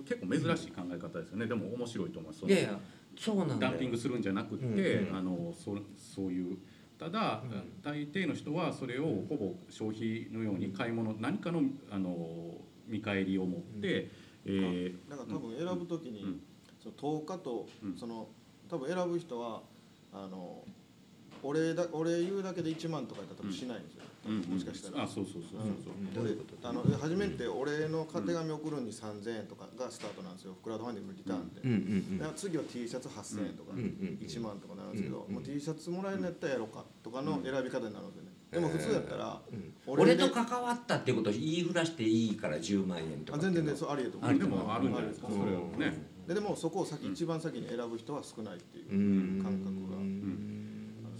[0.06, 1.46] 結構珍しい考え方ですよね。
[1.46, 2.46] でも面白いと思います。
[2.46, 2.78] いやいや
[3.16, 6.56] そうなんダンピングするんじゃなくって、うんうんあのそそういう。
[6.98, 7.82] ただ、うん。
[7.82, 12.54] 大抵の人はそれをほぼ消費のように買い物何かのあの
[12.86, 14.10] 見返りを持って、
[14.46, 16.40] えーなんか多分選ぶ時に、うん。
[16.82, 17.96] その10日と、うん。
[17.96, 18.28] その
[18.70, 19.62] 多分選ぶ人は
[20.14, 20.64] あの
[21.42, 24.54] お礼だお礼言うだけで1万とかやったら多分しないんですよ、うんうん。
[24.54, 25.04] もしかしたら。
[25.04, 25.94] あそうそうそうそう。
[26.62, 30.56] そう、の初めてお礼の手紙送るに3000円とかがスタートなんですよ。
[30.62, 31.74] クラウドファンディングのリターンで、うんう
[32.14, 39.74] んだから次は T シャツ8000円とか、うんうん1万とかなるんですけど、うんもう T シャツもらえるんやったらやろうかとかの選び方になるんですよね、でも普通やったら、うん。
[39.86, 44.30] 俺と関わったっていうことを言いふらしていいから10万円とかあ全然ねそうありやと思う。
[44.30, 48.94] ありでもあるんじゃないですか、うんそれはね、ででもそこを先、一番先に選ぶ人は少ないっていうう
[49.38, 49.42] ん。
[49.42, 49.96] 感覚が、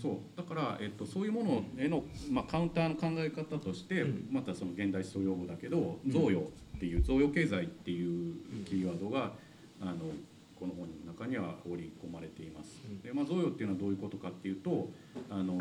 [0.00, 0.16] そう。
[0.36, 4.28] だから、えっと、そういうものへの、まあ、カウンターの考え方として、うん。
[4.30, 6.10] またその現代思想用語だけどうん。
[6.12, 8.34] 贈与っていう贈与経済っていう
[8.64, 9.32] キーワードが
[9.80, 9.96] あの
[10.58, 12.80] この本の中には織り込まれています。
[12.88, 13.00] うん。
[13.02, 14.90] でまあ、贈与っていうのはどういうことかっていうと
[15.30, 15.54] あの、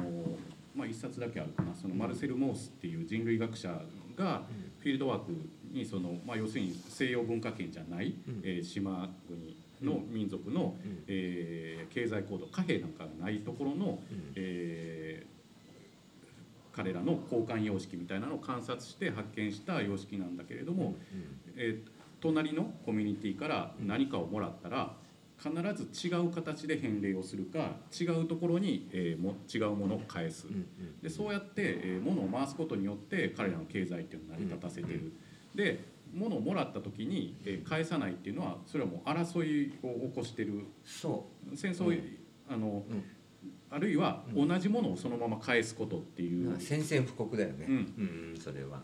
[0.76, 1.74] まあ、一冊だけあるかな。
[1.76, 3.82] そのマルセル・モースっていう人類学者
[4.16, 4.44] が
[4.80, 5.32] フィールドワーク
[5.72, 8.42] にその、まあ、要するに西洋文化圏じゃない、うん。
[8.44, 11.04] えー島国の民族の、うん。
[11.08, 14.34] えー経済行動貨幣なんかがないところのうん。
[14.36, 15.38] えー
[16.74, 20.96] 彼らの交換様式みたいなのを観察して発見した様式なんだけれども、
[21.56, 24.96] えー隣のコミュニティから何かをもらったら
[25.38, 30.48] 必ず違う形で返礼をするか違うところに、えーも違うものを返す。
[31.02, 31.52] でそうやって、
[31.84, 35.12] えー物を回すことによって彼らの経済っていうのを成り立たせてる。
[35.56, 35.80] で
[36.14, 40.64] 物をもらった時に、えー返さないっていうのはそれはもう争いを起こしてる。
[40.86, 42.18] そ戦争、うん。
[42.50, 43.04] あのうん。
[43.70, 44.48] あるいはうん。
[44.48, 46.56] 同じものをそのまま返すことっていう。
[46.56, 47.66] う、宣戦布告だよね。
[47.68, 47.76] うん。
[47.76, 47.78] う
[48.34, 48.82] んそれは。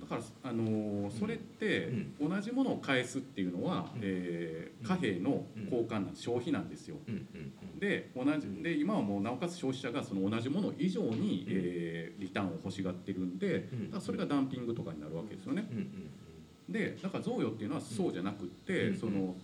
[0.00, 4.00] だから、あのーそれって同じものを返すっていうのは、うん。
[4.02, 6.96] えー貨幣の交換なん消費なんですよ。
[7.08, 7.14] うん。
[7.14, 7.52] うん。
[7.74, 7.78] うん。
[7.78, 15.66] で同じで今はもうなおかつ消費者がその同じもの以上に、えーリターンを欲しがってるんで、うんだそれがダンピングとかになるわけですよね。
[16.68, 18.98] でだから贈与っていうのはそうじゃなくって、うん。
[18.98, 19.34] その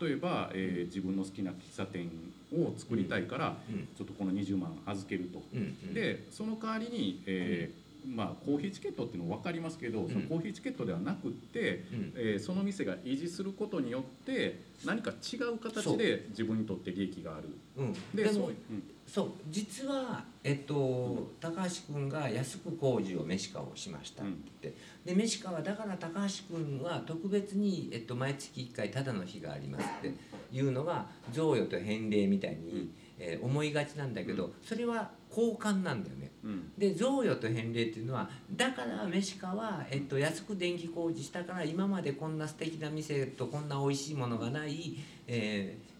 [0.00, 2.10] 例えば、えー自分の好きな喫茶店
[2.52, 3.88] を作りたいから、うん。
[3.96, 5.42] ちょっとこの20万預けると。
[5.54, 5.60] うん。
[5.60, 5.94] うん。
[5.94, 12.12] でその代わりに、えーまあ、コーヒーチケットっていうのは分かりますけど、そのコーヒーチケットではなくって、うん。
[12.16, 17.48] えーその店が維持することによって何か違う形で自分にとって利益がある。
[17.76, 17.92] うん。
[18.14, 18.50] でそうでも
[19.06, 19.30] そう。
[19.48, 24.32] 実は、えっと、高橋君が安く工事をメシカをしましたって
[24.62, 30.14] 言って、でメシカはだから高橋君は特別に、えっと、毎月1回ただの日がありますって
[30.52, 36.30] いうのが贈与と返礼みたいに、えー思いがちなんだけどそれは交換なんだよね。
[36.44, 45.90] うんうんで贈与と返礼っていうのはだからメシカは、えっと、安く電気工事したから今までこんな素敵な店とこんな美味しいものがない、えー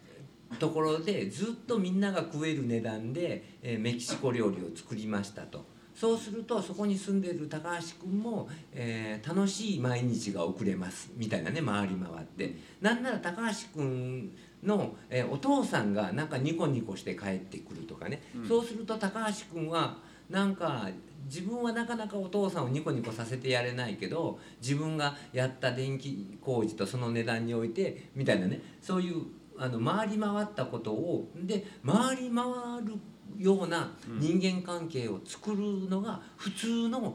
[0.59, 5.65] ところでずっとみんなが食える値段で、えーメキシコ料理を作りましたと。
[5.95, 18.49] そうするとそこに住んでる高橋君も、えー楽しい毎日が送れますみたいなね回り回ってなんなら高橋君の、えーお父さんがなんかニコニコして帰ってくるとかね、うん。
[18.49, 19.97] そうすると高橋君は
[20.29, 20.89] なんか
[21.27, 28.61] 自分はなかなかお父さんをニコニコさせてやれないけど自分がやった電気工事とその値段においてみたいなね。
[28.81, 29.25] そういう
[29.59, 32.45] あの回り回ったことをで回り回
[32.85, 32.95] る
[33.39, 35.57] ような人間関係を作る
[35.89, 37.15] のが普通の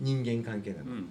[0.00, 0.84] 人間関係なの。
[0.92, 1.08] うん。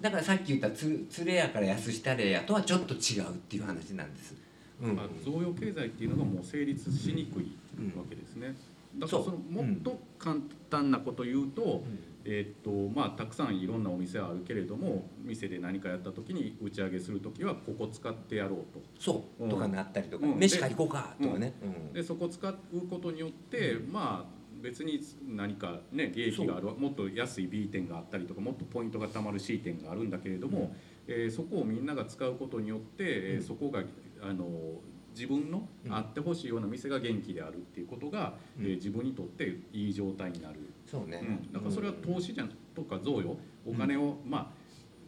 [0.00, 4.34] だからさっき言ったつ「つれやから安したれや」とはちょっと違うっていう話なんです。
[4.82, 4.96] うん。
[4.96, 7.56] まあ贈与経済っていうのがもう成立しにくい
[7.96, 8.54] わけですね。
[8.98, 10.36] だからそのもっと簡
[10.70, 11.82] 単なこと言うと、
[12.24, 18.80] えーっとまあ、たくさんいろんなお店はあるけれども店で何かやった時に打ち上げする時はここ使ってやろうと。
[18.98, 19.50] そう、うん。
[19.50, 20.38] とかなったりとか、うん。
[20.38, 21.92] 飯行こうかとかね、うん。
[21.92, 22.56] でそこ使う
[22.88, 30.74] ことによって、まあ別に何かね利益があるもっと安い B 店があったりとかもっとポイントがたまる C 店があるんだけれども、
[31.06, 33.42] えーそこをみんなが使うことによって、えーうん。
[33.42, 33.82] そこが
[34.28, 34.46] あの
[35.14, 35.94] 自分のうん。
[35.94, 38.66] あってほしいような店が元気であるっていうことが、うん。
[38.66, 44.46] えー自分にとっていい状態になる、そうね、うん、だからそれは投資じゃんとか贈与お金を、まあ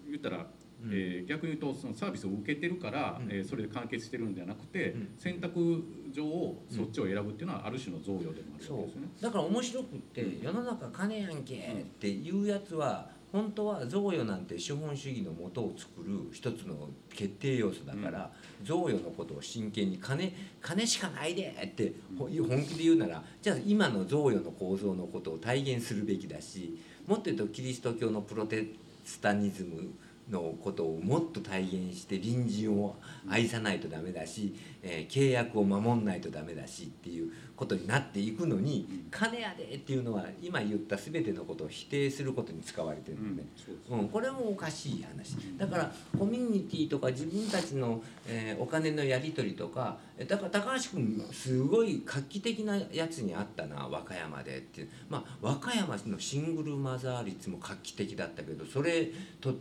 [0.08, 0.46] 言ったら
[0.84, 0.90] うん。
[0.92, 3.32] えー逆に言うとそのサービスを受けてるから、うん。
[3.32, 5.08] えーそれで完結してるんじゃなくて、うん。
[5.18, 9.08] 選択上をそっちを選ぶっていうのはある種の贈与でもあるわけですよね。
[9.20, 18.30] だから面白くって世の中金やんけっていうやつは本当は贈与なんて資本主義のもとを作る一つの決定要素だから、
[18.64, 28.68] 贈与のことを真剣に金金しかないでってほ本気で言うならじゃあ今の贈与の構造のことを体現するべきだしもっと言うとキリスト教のプロテ
[29.04, 29.90] スタニズム
[30.30, 32.96] のことをもっと体現して隣人を
[33.28, 34.54] 愛さないとダメだし、
[34.88, 39.06] えー契約を守んないとダメだしっていうことになっていくのにうん。
[39.10, 43.70] 金やでっていうのは今言った全てのことを否定することに使われてるのです。
[43.90, 45.36] うん、これもおかしい話。
[45.58, 54.88] だからコミュニティとか自分たちの、えーお金のやり取りとかえだから高橋君すごい画期的なやつにあったな和歌山でっていう。
[55.08, 59.54] まあ和歌山のシングルマザー率も画期的だったけどそれと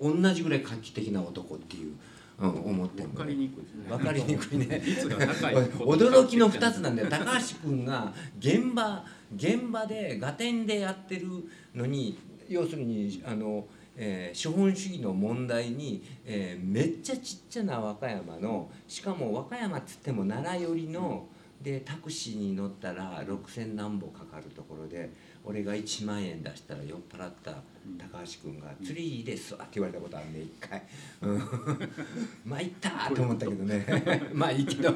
[0.00, 1.94] 同じぐらい画期的な男っていう、
[2.42, 3.84] うん、思ってる分かりにくいですね。
[3.88, 4.82] 分かりにくいね。
[5.78, 7.08] 驚きの2つなんだよ。
[7.08, 9.04] 高橋君が現場
[9.36, 11.26] 現場でガテンでやってる
[11.74, 13.64] のに要するにあの、
[13.96, 21.26] えー資本主義の問題に、えーめっちゃちっちゃな和歌山のしかも和歌山っつっても奈良寄りの、
[21.62, 25.10] でタクシーに乗ったら6,000何歩かかるところで
[25.44, 27.52] 俺が1万円出したら酔っ払った
[27.98, 30.82] 高橋君が「釣りいいですわ」って言われたことあるね一回。
[31.22, 31.38] うん。
[32.44, 33.86] まあいったーと思ったけどね。
[34.32, 34.94] まあいいけど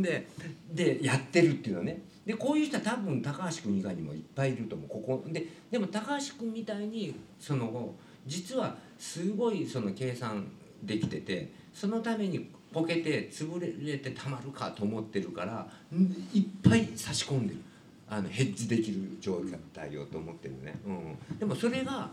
[0.00, 0.28] で
[0.72, 2.02] でやってるっていうのね。
[2.24, 4.88] でこういう人は多分高橋君以外にもいっぱいいると思う。
[4.88, 7.94] ここででも高橋君みたいにその
[8.26, 10.46] 実はすごいその計算
[10.82, 16.02] できててそのためにポケて潰れてたまるかと思ってるからん
[16.34, 17.60] いっぱい差し込んでる
[18.08, 19.40] あのヘッジできる状
[19.74, 20.90] 態をと思ってるね、う
[21.34, 22.10] ん、でもそれが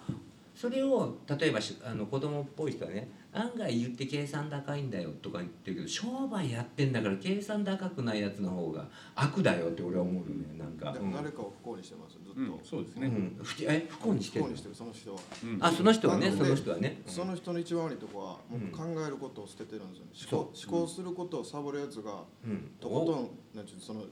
[0.56, 11.12] それを例えばしあの子供っぽい人はね案外言って計算高いんだよとか言ってるけど商売やってんだから計算高くないやつの方が悪だよって俺は思うよねなんか、うん。
[11.12, 13.08] 誰かを不幸にしてますずっと、うん、そうですね。
[13.08, 15.22] うん、ふちえ不幸にしてる不幸にしてるその人は。
[15.44, 15.58] うん。
[15.60, 20.12] あその人はねその人はね、その人の一番悪いとこはもう考えることを捨ててるんですよね。
[20.32, 22.72] 思考思考することをサボるやつがうん。
[22.80, 24.04] とことんなんちゅうその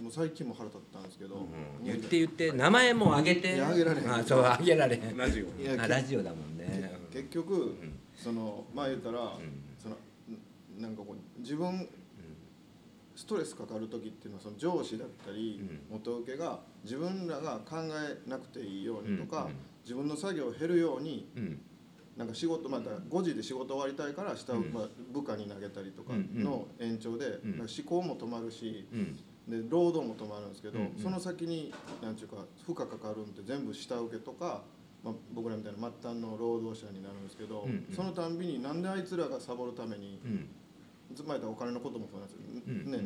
[0.00, 3.54] もう最近も腹立ったんですけど、うん言って言って名前も挙げて。
[3.54, 4.14] いや挙げられへん。
[4.14, 5.16] あそう挙げられへん。
[5.16, 5.62] ラジオ。
[5.62, 6.92] いやあラジオだもんね。
[7.12, 7.98] け結局、うん。
[8.14, 9.28] そのまあ言ったら、うん。
[9.78, 11.88] そのんなんかこう自分
[13.14, 17.76] ストレスかかる時っていうのはその上司だったり、元請けが自分らが考
[18.26, 19.56] えなくていいようにとか、うん
[19.86, 21.28] 自分の作業を減るように
[22.16, 24.72] なんか仕事また5時で仕事終わりたいから下を、うん。
[24.72, 29.16] まあ、部下に投げたりとかの延長で、思考も止まるしうん
[29.48, 31.02] で労働も止まるんですけど、うんうん。
[31.02, 34.62] その先になんていうか負荷かかるんで全部下請けとか、
[35.04, 37.94] まあ、僕らみたいな末端の労働者になるんですけど、うんうん。
[37.94, 40.48] そのたんびになんであいつらがサボるためにうん
[41.14, 42.90] つまりお金のこともそうなんですよ、うん。
[42.90, 42.98] ね。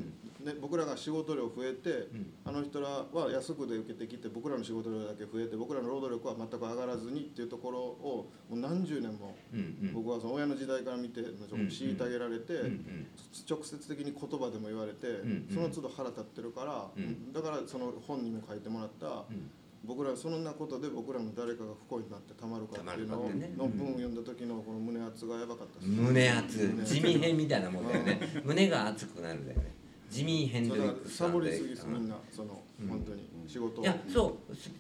[0.45, 2.33] で僕らが仕事量増えて、うん。
[2.45, 9.37] あの人らは安くで受けてきて僕らの仕事量だけ増えて僕らの労働力は全く上がらずにっていうところをもう何十年も
[9.93, 12.55] 僕はその親の時代から見て虐げられて、
[13.49, 15.07] 直接的に言葉でも言われて、
[15.53, 17.33] その都度腹立ってるから、うん。
[17.33, 19.51] だからその本にも書いてもらった、うん
[19.85, 23.53] 僕らそんなことで僕らも誰かが不幸になってたまるかっていうのをね。
[23.57, 26.59] の文を読んだ時のこの胸圧がやばかった胸熱。
[26.59, 28.21] 胸地味編みたいなもんだよね。
[28.45, 29.75] 胸が熱くなるんだよね。
[30.11, 33.85] 地味編でサボりすぎですみんなその、うん本当に仕事を。
[33.85, 34.71] いやそうす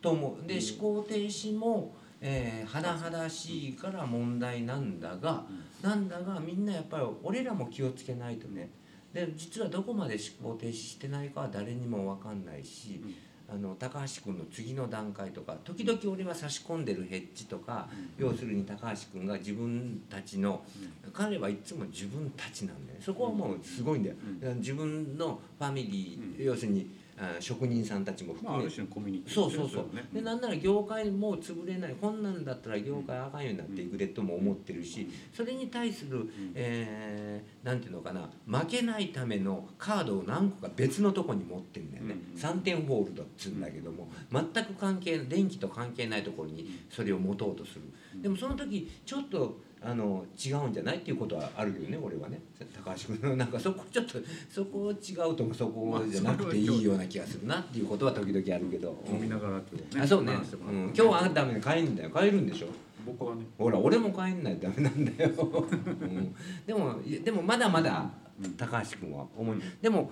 [0.00, 0.46] と思う。
[0.46, 5.44] で思考停止も、えー、甚だしいから問題なんだが、
[5.82, 8.70] なんだがみんなやっぱり俺らも気をつけないとね。
[9.12, 13.02] で実はどこまで思考停止してないかは誰にも分かんないし、
[13.48, 20.64] あの高橋君の次の段階とか時々俺は差し込んでるヘッジとか、要するに高橋君が自分たちの、
[21.12, 23.04] 彼はいつも自分たちなんだよね。
[23.04, 24.58] そこはもうすごいんだよ、うん。
[24.58, 26.44] 自分のファミリー、うん。
[26.44, 29.96] 要するにあ職人さんたちもまあ、あ含める種のコミュニティそうそうそう。
[29.96, 30.04] ね。
[30.12, 47.82] でなんなら業界もう潰れないこんなんだったら業界あかんようになっていくでとも思ってるしそれに対する、えーなんていうのかな負けないためのカードを何個か別のとこに持ってるんだよね、うん3点ホールドっつうんだけども全く関係電気と関係ないところにそれを持とうとする。
[48.22, 49.58] でもその時ちょっと
[49.88, 52.40] あの違うんじゃないっていうことはあるよね俺はね。
[52.84, 54.18] 高橋君のなんかそこちょっと
[54.50, 60.02] そこ違うとかそこじゃなくていいような気がするなっていうことは時々あるけど、飲みながら今日ね。
[60.02, 62.10] あそうね、うん、今日はダメで帰るんだよ。
[62.10, 62.66] 帰るんでしょ。
[63.06, 63.44] 僕はね。
[63.56, 66.34] ほら俺も帰んないとダメなんだよ、うん、
[66.66, 68.10] でもでもまだまだ
[68.56, 70.10] 高橋君は思いでも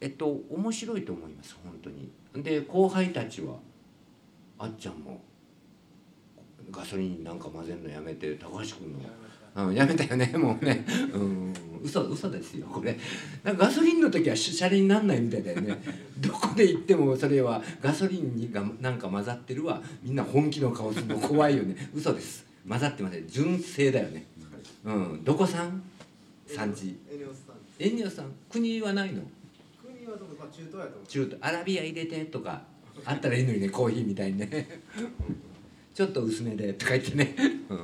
[0.00, 2.12] えっと面白いと思います本当に。
[2.44, 3.56] で後輩たちは
[4.58, 5.20] あっちゃんも
[6.70, 8.98] ガソリンなんか混ぜるのやめて高橋君の。
[9.66, 10.84] うん、やめたよね もうね。
[11.12, 11.54] うん。
[11.82, 12.96] 嘘嘘ですよこれ。
[13.42, 15.80] なんかガソリンの時はシャレになんないみたいだよね。
[16.20, 19.82] どこで行ってもそれはガソリンにがなんか混ざってるわ。
[20.02, 21.90] みんな本気の顔するの怖いよね。
[21.94, 22.46] 嘘です。
[22.68, 23.26] 混ざってません。
[23.28, 24.26] 純正だよね。
[24.84, 25.24] うん。
[25.24, 25.82] どこさん？
[26.46, 28.26] 産地エネオスさんエニオさん。
[28.50, 29.22] 国はないの？
[29.84, 31.06] 国はどこまあ中東やと思う。
[31.06, 32.62] 中途アラビア入れてとか
[33.04, 34.80] あったらいいのにねコーヒーみたいにね
[35.98, 37.34] ちょっと薄めでとか言ってね、
[37.68, 37.78] うん、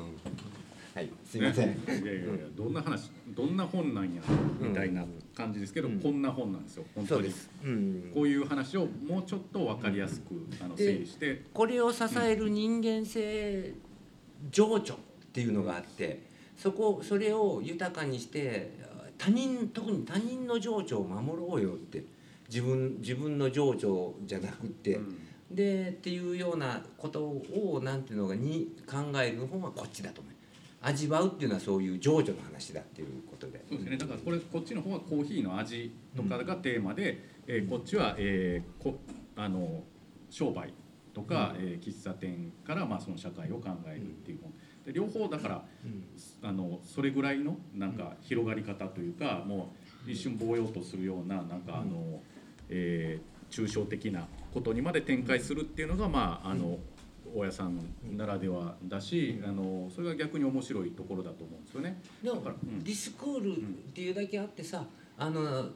[0.94, 4.22] はいすいません、いやいやいやどんな話どんな本なんや
[4.60, 5.04] みたいな
[5.34, 5.98] 感じですけど、うん。
[5.98, 7.22] こんな本なんですよ本当に。
[7.22, 10.26] そうです、うん、こういう話をもうちょっと分かりやすく、
[10.62, 11.42] あので整理して。
[11.52, 13.74] これを支える人間性
[14.48, 14.96] 情緒っ
[15.32, 16.22] ていうのがあって
[16.56, 18.78] そこそれを豊かにして
[19.18, 22.04] 他人特に他人の情緒を守ろうよって
[22.48, 25.23] 自分自分の情緒じゃなくって、うん
[25.54, 30.34] でっていうようなことをなんていうのがに考える方がこっちだと思う。
[30.86, 33.64] 味わうっていうのはそういう情緒の話だっていうことで。
[33.66, 33.96] そうですね。
[33.96, 38.98] だからこれこっちの方はコーヒーの味とかがテーマで、えーこっちは、えーこ
[39.36, 39.82] あの
[40.28, 40.74] 商売
[41.14, 44.52] とか、えー喫茶店から、まあ、その社会を考えるっていう本
[44.84, 46.04] で両方だからうん。
[46.46, 49.72] あのそれぐらいのなんか広がり方というかも
[50.06, 52.20] う一瞬ぼうようとするようななんかあの、
[52.68, 56.78] えー抽象的なことにまで展開するっていうのがまああの
[57.34, 57.80] 大家さん
[58.16, 62.00] ならではだしあのそれが逆に面白いところだと思うんですよね。
[62.22, 62.84] でもだからうん。
[62.84, 63.60] ディスクールっ
[63.92, 64.84] ていうだけあってさ
[65.18, 65.66] あの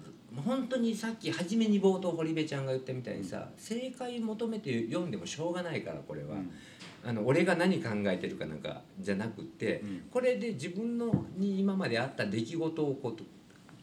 [0.44, 6.50] 本当にさっき初めに冒頭堀部ちゃんが言ったみたいにさ正解求めて読んでもしょうがないからこれは、うん。
[7.04, 10.02] あの俺が何考えてるかなんかじゃなくって、うん。
[10.12, 13.22] これで自分のに今まであった出来事をこう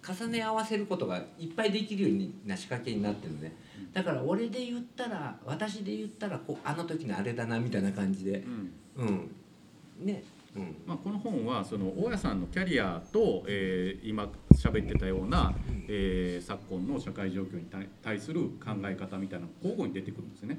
[0.06, 3.54] 重ね合わせることがいっぱいできるようにな仕掛けになってるのね
[3.94, 8.40] だから俺で言ったら私で言ったらこうあの時のあれだなみたいな感じで。
[8.40, 8.72] うん。
[8.98, 10.06] うん。
[10.06, 10.24] ね。
[10.56, 10.76] うん。
[10.86, 15.54] まあ、この本はその大家さんのキャリアと、えー今喋ってたような、
[15.88, 20.58] えー昨今の社会状況に対対する考え方みたいな交互に出てくるんですね。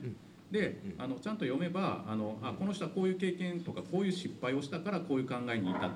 [0.50, 1.02] でうん。
[1.02, 5.90] あのちゃんと読めばあのあこの人はこういう経験とかこういう失敗をしたからこういう考えに至っ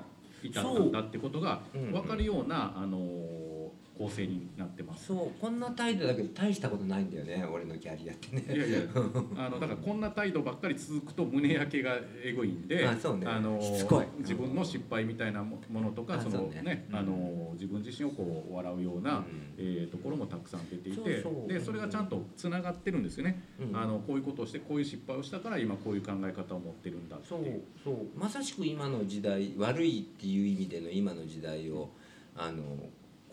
[0.53, 1.77] たんだってことがう。
[1.77, 2.97] ん分かるような、あの
[4.01, 5.05] 構成になってます。
[5.07, 8.43] そうこんな態度だけど大したことないんだよね俺のキャリアってね。
[8.49, 8.79] いやいや
[9.37, 13.25] あのだからこんな態度ばっかり続くと胸焼けがエゴいんであそうね。
[13.25, 14.05] のしつこい。
[14.19, 16.51] 自分の失敗みたいなもものとかあその
[17.53, 19.25] 自分自身をこう笑うような、うん。
[19.59, 23.77] えーところもたくさん出ていてそでそれがちゃんとつながってるんですよね、うん。
[23.77, 27.33] あのこういうことをしてこういう失敗をしたから今こういう考え方を持ってるんだって。
[27.33, 27.61] いう。
[27.83, 27.95] そう。
[28.17, 31.91] まさしく今の時代悪いっていう意味での今の時代を
[32.35, 32.63] あの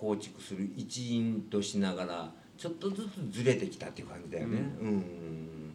[0.00, 4.58] 構築する一因としながらちょっとずつずれてきたっていう感じだよね。
[4.80, 5.74] うん。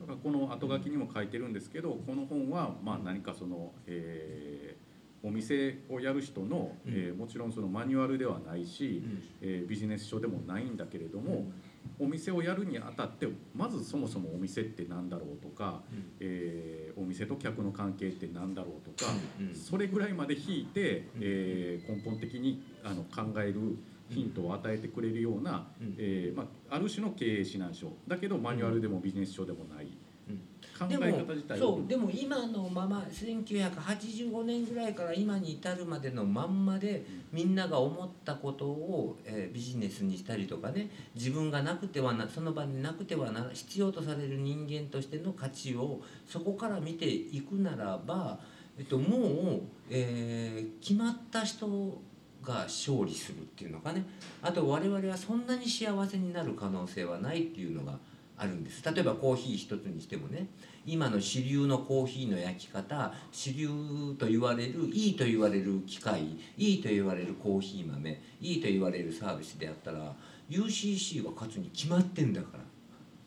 [0.00, 4.82] だからこの後書きにも書いてるんですけどこの本はまあ何かその、えー
[5.24, 6.92] お店をやる人の、うん。
[6.92, 9.04] えーもちろんそのマニュアルではないし、
[9.40, 11.46] えービジネス書でもないんだけれども、
[12.02, 15.82] お店をやるにあたってまずそもそもお店って何だろうとか、
[16.20, 19.54] えーお店と客の関係って何だろうとか、うんうん。
[19.54, 21.20] それぐらいまで引いて、うん。
[21.22, 23.78] えー根本的にあの考える
[24.10, 25.94] ヒントを与えてくれるような、うん。
[25.98, 27.88] えーまあ、ある種の経営指南書。
[28.06, 29.91] だけどマニュアルでもビジネス書でもない、うん
[30.86, 48.38] 考えでも方自体そうでも今のまま1985年ぐらいから今に至るまでのまんまでみんなが思ったことを、えービジネスにしたりとかね自分がなくてはなその場になくてはな必要とされる人間としての価値をそこから見ていくならば、
[48.78, 49.60] えっと、もう、
[49.90, 51.66] えー決まった人
[52.42, 54.04] が勝利するっていうのかね。
[54.42, 57.98] あと我々はそんなに幸せになる可能性はないっていうのが
[58.42, 58.82] あるんです。
[58.84, 60.48] 例えばコーヒー一つにしてもね
[60.84, 63.68] 今の主流のコーヒーの焼き方主流
[64.18, 70.12] と言われるいいと言われる機械いいと言われるコーヒー豆いいと言われるサービスであったら
[70.50, 72.64] UCC は勝つに決まってんだから。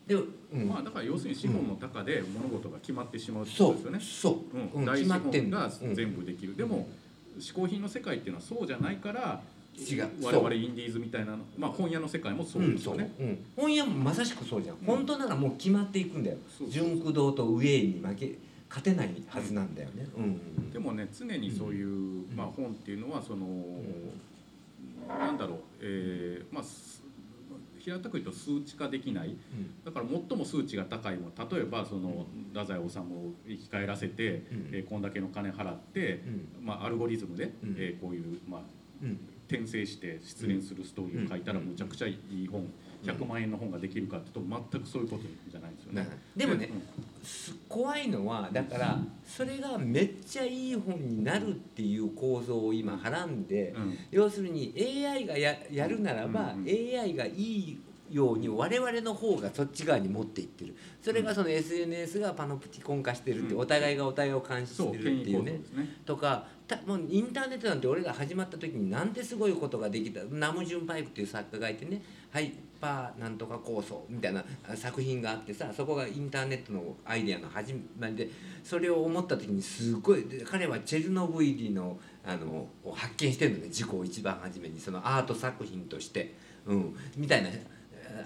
[0.06, 0.14] で、
[0.52, 0.68] うん。
[0.68, 4.78] まあだから要するに資本の高で物事が決まってしまうってこそうとですよね、そう、う。
[4.78, 4.80] ん。
[4.80, 5.94] うん大資決まってん本がうん。
[5.94, 6.86] 全部できる、でも
[7.38, 9.40] 嗜好品の世界っていうのはそうじゃないから
[9.78, 10.08] 違う。
[10.22, 11.38] 我々インディーズみたいなの。
[11.58, 13.22] まあ本屋の世界もそうですよね、う。
[13.22, 13.38] ん。
[13.56, 16.38] 本屋もまさしくそうじゃん、本当ならもう決まっていくんだよ。
[16.68, 20.24] 純駆動とウェイに負け勝てないはずなんだよね、うん。
[20.24, 23.46] うんでもね常にそういう、まあ、本っていうのはその、
[25.08, 27.02] なんだろう、えーまあす
[27.78, 29.36] 平たく言うと数値化できない。
[29.84, 31.48] だから最も数値が高いもの。
[31.56, 34.68] 例えばその太宰治を生き返らせて、うん。
[34.72, 36.24] えーこんだけの金払って、
[36.60, 36.66] うん。
[36.66, 37.76] まあ、アルゴリズムで、うん。
[37.78, 38.60] えーこういう、まあ、
[39.02, 39.18] うん
[39.48, 42.66] 転生して失恋するストーリーを書いたらうんむちゃくちゃいい本
[43.02, 46.08] 100万円の本ができるかっていうと全くそういうことじゃないんですよね。
[46.36, 46.82] でもねうん。
[47.24, 53.98] す怖いのはだからそれがめっちゃいい本になるっていう構造を今はらんで、うん。
[54.10, 57.78] 要するに AI がややるならば、うんうん AI がいい
[58.10, 60.76] ように我々の方がそっち側に持っていってる。
[61.02, 63.60] それがその SNS がパノプティコン化してるって、うん。
[63.60, 65.60] お互いがお互いを監視してるっていうね。
[66.04, 74.44] とかたもうインターネットなんて俺ら始まった時になんてすごいことができたナム・ジュンパイクっていう作家がいてねハイパーなんとか構想みたいな
[74.74, 78.28] 作品があってさそこがインターネットのアイデアの始まりで
[78.64, 84.80] それを思った時にすごい彼はチェルノブイリのあのを発見してるのね事故を一番初めに。
[84.80, 86.34] そのアート作品として、
[86.66, 87.50] うん、みたいな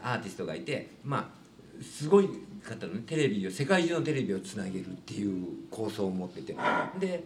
[0.02, 2.28] アーティストがいてまあすごい
[2.62, 3.02] 方のね。
[3.06, 6.56] テレビを世界中のテレビをつなげるっていう構想を持ってて。
[6.98, 7.22] で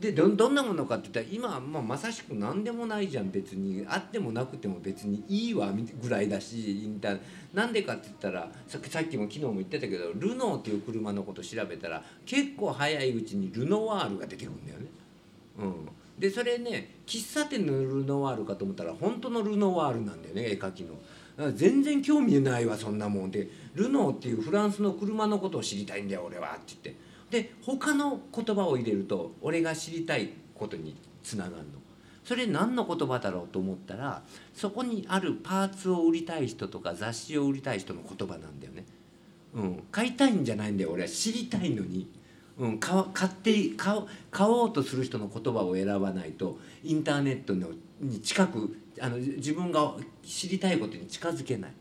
[0.00, 3.84] でどどんなものかって言ったら今まあまさしく何でもないじゃん別に。
[3.88, 5.72] あってもなくても別にいいわ
[6.02, 7.20] ぐらいだしインター
[7.52, 14.86] なんでかって言ったらさっきも昨日も言ってたけどルノーっていう車のこと調べたら結構早いうちにルノワールが出てくるんだよね。
[15.58, 15.88] うん、
[16.18, 20.94] でそれね喫茶店のルノワールかと思ったら本当のルノワールなんだよね絵描きの。
[21.54, 23.48] 全然興味ないわそんなもんで。
[23.74, 27.11] ルノーっていうフランスの車のことを知りたいんだよ俺はって言って。
[27.32, 31.62] で他の言葉を入れると俺が知りたいことにつながるの。
[32.24, 34.22] それ何の言葉だろうと思ったら
[34.54, 38.84] そこにあるパーツを売りたい人とか雑誌を売りたい人の言葉なんだよね、
[39.54, 42.08] うん、買いたいんじゃないんだよ俺は知りたいのに、
[42.58, 47.70] うん、買買って買お買おうとする人の言葉を選ばないとインターネットの
[48.00, 51.72] に近くあの自分が知りたいことに近づけない、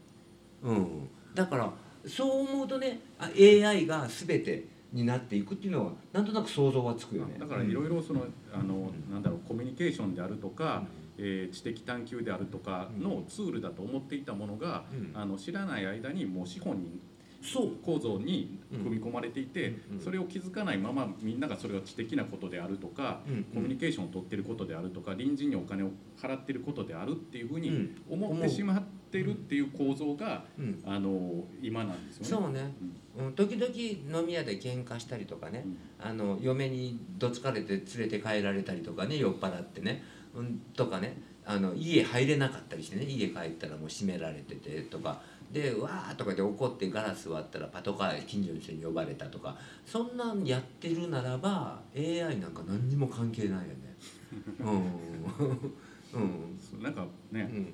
[0.64, 1.72] うん、だから
[2.08, 7.38] そう思うとねあ AI が全てになっていくっていうのはなんとなく想像はつくよね。
[7.40, 10.84] だからいろいろその、あのなんだろうコミュニケーションであるとか、
[11.18, 15.12] えー知的探求であるとかのツールだと思っていたものが、うん。
[15.14, 17.00] あの知らない間にもう資本に
[17.42, 17.72] そう。
[17.84, 19.98] 構造に組み込まれていて、うん。
[19.98, 20.04] うん。
[20.04, 23.34] それを気づかないままみんながそれが知的なことであるとか、うん。
[23.34, 23.44] うん。
[23.46, 25.90] コミュニケーションを取ってることであるとか隣人にお金を
[26.22, 28.02] 払ってることであるっていうふうにうん。
[28.10, 30.82] 思ってしまってるっていう構造が、うん。
[30.86, 32.46] あの今なんですよね。
[32.46, 32.74] そうね、
[33.18, 36.10] うん、時々飲み屋で喧嘩したりとかね、うん。
[36.10, 40.04] あの嫁にどつかれて連れて帰られたりとかね酔っ払ってね、
[40.36, 41.18] うん、とかね。
[41.44, 43.06] あの家入れなかったりしてね。
[43.06, 45.22] 家帰ったらもう閉められててとか。
[45.52, 49.58] でわーとかで怒ってガラス割ったらパトカー近所の人に呼ばれたとか。
[49.86, 53.96] そんなんやってるならば AI なんか何にも関係ないよね。
[54.62, 54.68] うん。
[54.68, 56.60] うん。
[56.60, 57.74] そうなんかね、うん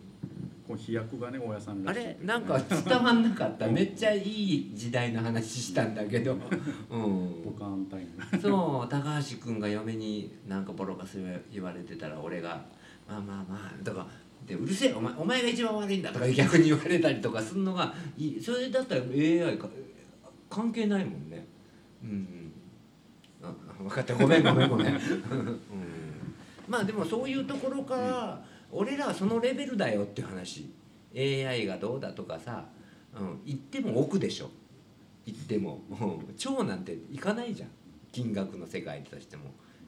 [0.67, 1.99] こう飛躍がね大家さんらしい。
[2.01, 3.67] あれなんか伝わんなかった。
[3.67, 6.39] めっちゃいい時代の話したんだけど、うん。
[7.43, 8.41] ポ、カーンタイム。
[8.41, 11.19] そう高橋君が嫁になんかボロカス
[11.51, 12.65] 言われてたら俺が
[13.07, 14.05] 「まあまあまあ」とか
[14.45, 18.41] 「でうるせえお前お前が一番悪いんだ」とか逆に言われたりとかするのがいい。
[18.41, 19.69] それだったら AI か
[20.49, 21.45] 関係ないもんね。
[22.03, 22.51] うんうん。
[23.43, 24.13] あ分かった。
[24.15, 24.99] ごめんごめんごめん、うん、
[26.67, 30.69] まあでもそういうところから、俺らはそのレベルだよっていう話
[31.15, 32.65] AI がどうだとかさ、
[33.19, 34.49] うん、言っても奥でしょ。
[35.25, 37.69] 言っても、うん、超なんていかないじゃん。
[38.11, 39.43] 金額の世界としても、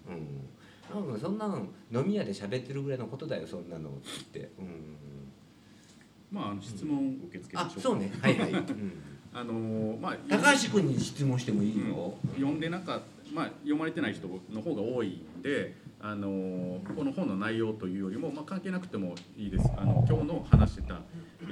[0.08, 4.40] うん、そんなの飲み屋で喋ってるぐらいのことだよそんなのって。
[4.40, 4.98] 言って、うん、
[6.32, 7.80] まあ質問受け付けましょうか。
[7.80, 8.12] あそうね。
[8.22, 8.94] はいはい、うん、
[9.34, 12.60] あのーまあ高橋君に質問してもいいよ、読ん。
[12.60, 13.02] でなか
[13.34, 19.70] まあ読まれてない人の方が多いんで、あのーこの本の内容というよりも、まあ、関係なくてもいいです。
[19.78, 21.02] あの今日の話してた、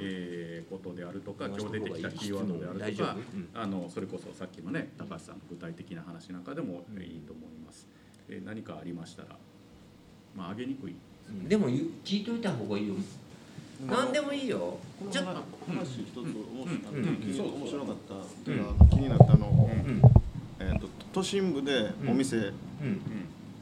[0.00, 7.86] えーことであるとか今日出てきたキーワードであるとかうんあのそれこそさっきのね高橋さんの具体的な話なんかでもいいと思います、
[8.28, 9.28] えー何かありましたら。
[10.36, 10.94] まああげにくい。
[11.48, 12.94] でも聞いといた方がいいよ。
[13.86, 14.78] 何でもいいよ。
[15.10, 15.30] ちょっと
[15.68, 18.88] 話一つ面白うん気にそう面白かった、うん。
[18.90, 20.02] 気になったの、うん。
[20.58, 23.00] えー、と都心部でお店うん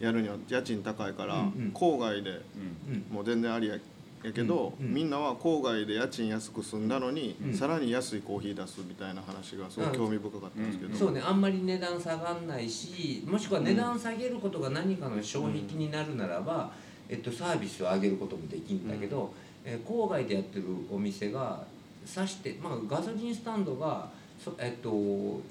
[0.00, 1.44] やるには家賃高いから、
[1.74, 3.06] 郊外でうん。
[3.10, 3.76] もう全然ありや
[4.22, 7.54] やけど、みんなは郊外で家賃安く済んだのに、うん。
[7.54, 16.72] さらに安いコーヒー出すみたいな話がすごい興味深かったんですけど、そうねあんまり値段下がんないしもしくは値段下げることが何かの障壁になるならば、
[17.08, 19.32] えっと、サービスを上げることもできるんだけど、
[19.64, 21.64] えー郊外でやってるお店が
[22.04, 24.08] さして、まあ、ガソリンスタンドが
[24.42, 24.90] そ、えっと、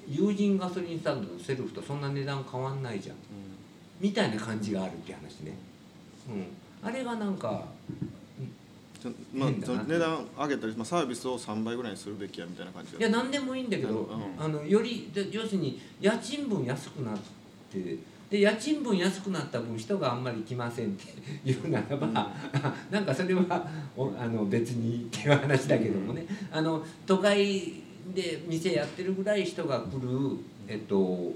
[0.07, 3.15] 友人ガソリンスタンドのセルフとそんな値段変わんないじゃん
[3.99, 5.57] みたいな感じがあるっていう話ね、
[6.29, 7.65] うん、あれがなんか
[9.01, 14.43] ちょまあ変だなその値段上げたり、まあ、サービスを3倍ぐらいにするべきやみたいな感じいや何でもいいんだけど、うん。
[14.43, 17.17] あのよりで要するに家賃分安くなっ
[17.71, 17.97] て
[18.29, 22.07] で家賃分安くなった分人があんまり来ませんっていうならば、
[22.89, 26.25] なんかそれはおあの別にっていう話だけどもね。
[26.51, 27.83] あの都会
[28.15, 30.37] で店やってるぐらい人が来る、
[30.67, 31.33] えっと、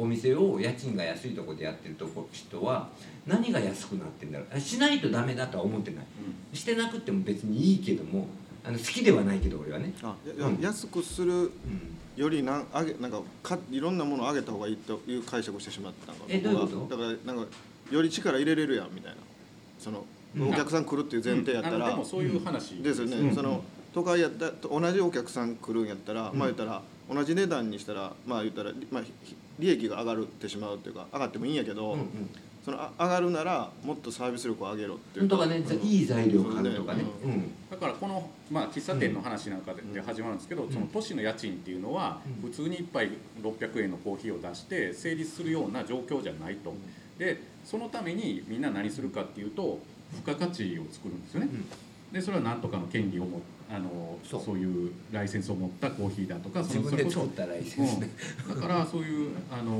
[0.00, 2.88] お店を家賃が安いところでやってるとこ人は
[3.26, 4.58] 何が安くなってんだろう。
[4.58, 6.06] しないとダメだとは思ってない。
[6.54, 8.26] してなくても別にいいけども
[8.64, 9.92] あの好きではないけど俺はね。
[10.38, 10.58] うん。
[10.60, 11.50] 安くするうん。
[12.16, 16.96] よりなん上げなんかかいろんなものを上げた方がいいという解釈をしてしまったのがえどういうこと？
[16.96, 17.50] だからなんか
[17.90, 19.18] より力入れれるやんみたいな。
[19.78, 20.04] その、
[20.36, 20.48] うん。
[20.48, 23.34] お客さん来るっていう前提やったら、でもそういう話ですよね、うん。
[23.34, 26.38] その都会やった同じお客さん来るんやったら、うん。
[26.38, 26.82] まあ言ったら
[27.12, 29.12] 同じ値段にしたらまあ言ったら、まあ、ひ
[29.58, 32.30] 利益が上がってしまうっていうか上がってもいいんやけど、うんうん。
[32.64, 37.04] そのあ上がるならもっとサービス力を上げろっていうとかね、うんいい材料買うとかね。
[37.24, 37.52] ううん。
[37.70, 40.72] だからこの、まあ、喫茶店の話なんかでで始まるんですけど、うん。
[40.72, 42.50] その都市の家賃っていうのはうん。
[42.50, 43.10] 普通に1杯
[43.42, 46.72] 600円のコーヒーを出して成立するような状況じゃないと。
[47.18, 49.78] でそのためにみんな何するかっていうと
[50.14, 51.48] 付加価値を作るんですよね。
[52.12, 53.40] でそれは何とかの権利をも
[53.72, 57.98] あのそそうういうライセンスを持ったコーヒーだとかそ自分で作ったライセンス。
[58.00, 58.10] ね。
[58.48, 59.72] だからそういうあの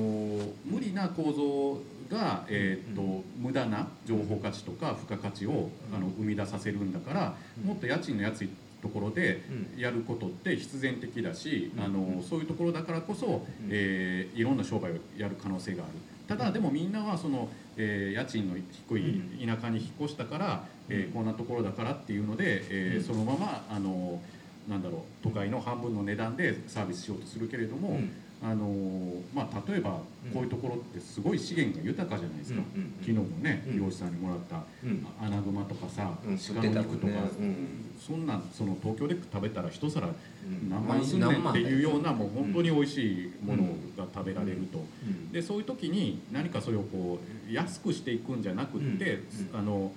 [0.64, 1.82] 無理な構造
[2.14, 7.68] が、えーっと無駄な情報価値とか付加価値をあの生み出させるんだからうん。
[7.68, 9.42] もっと家賃の安いところで
[9.76, 9.80] うん。
[9.80, 11.84] やることって必然的だしうん。
[11.84, 15.92] あのそういうところだからこそ、えーいろんな商売をやる可能性がある。
[16.28, 17.48] ただでもみんなはその、
[17.80, 18.56] えー家賃の
[18.88, 23.04] 低い田舎に引っ越したから、えーこんなところだからっていうので、えーうん。
[23.04, 24.20] そのままあの
[24.68, 28.10] なんだろう都会の半分の値段でサービスしようとするけれども、うん。
[28.42, 30.32] あのまあ、例えばうん。
[30.32, 32.82] こういうところってすごい資源が豊かじゃないですか、うん。
[32.82, 32.92] うん。
[33.00, 33.84] 昨日もねうん。
[33.84, 35.06] 漁師さんにもらったうん。
[35.20, 36.38] アナグマとかさ、うん。
[36.38, 37.56] 鹿の肉とか、うん。
[37.98, 40.70] そんなんその東京で食べたら一皿うん。
[40.70, 43.62] 何万すんねんっていうようなもう本当にうん美味しいもの
[43.96, 44.78] が食べられると。
[44.78, 45.32] うん。
[45.32, 49.20] でそういう時に何かそれをこう安くしていくんじゃなくって、
[49.52, 49.58] うん。
[49.58, 49.92] あの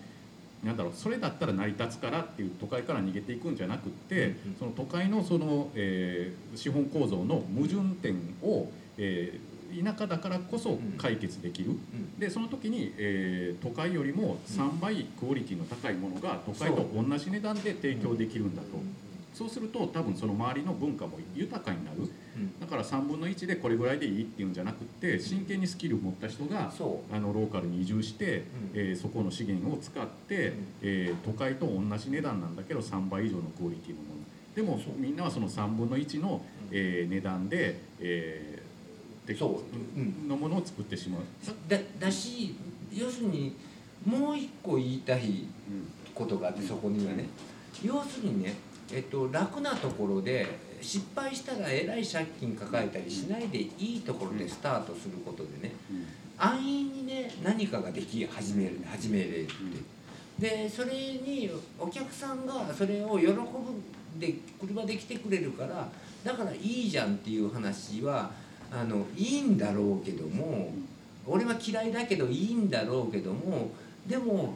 [0.63, 12.19] なんだろうそれだったら成り立つからっていう都会から逃げていくんじゃなくって、うんその都会のその、えー資本構造の矛盾点を、えー田舎だからこそ解決できる、うん。
[12.19, 18.67] でその時に、えー都会よりも3倍クオリティの高いものが都会と同じ値段で提供できるんだと。
[19.33, 21.97] そうすると多分その周りの文化も豊かになる。
[21.99, 22.59] うん。
[22.59, 28.43] だから3分の1でこれぐらいでいいっていうんじゃなくって真剣にスキルを持った人がそあのローカルに移住して、うん。
[28.75, 30.55] えーそこの資源を使って、うん。
[30.83, 34.23] えー都会と同じ値段なんだけど3倍以上のクオリティのもの。
[34.55, 39.63] でもみんなはその3分の1の、えー値段で、えーでそ
[39.95, 39.99] う。
[39.99, 40.27] うん。
[40.27, 41.21] のものを作ってしまう。
[41.21, 41.25] う。
[41.67, 42.55] だだし
[42.93, 43.55] 要するに
[44.05, 45.45] もう一個言いたい
[46.13, 47.25] ことがあってそこにはね。
[47.83, 48.53] 要するにね、
[48.91, 50.47] えっと、楽なところで
[50.81, 55.73] 失敗したらえらい借金抱えたりしないでいいところでスタートすることでね
[56.37, 59.53] 安易にね何かができ始める始めれるって。
[60.39, 63.37] でそれにお客さんがそれを喜ぶ
[64.19, 65.87] で車で来てくれるから
[66.23, 68.31] だからいいじゃんっていう話は
[68.71, 70.71] あのいいんだろうけども
[71.25, 73.71] 俺は嫌いだけどいいんだろうけども
[74.07, 74.55] でも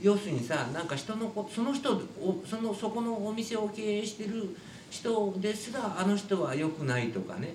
[0.00, 4.56] 要するにさなんか人のこその人をそのそこのお店を経営してる
[4.90, 7.54] 人ですらあの人は良くないとかね。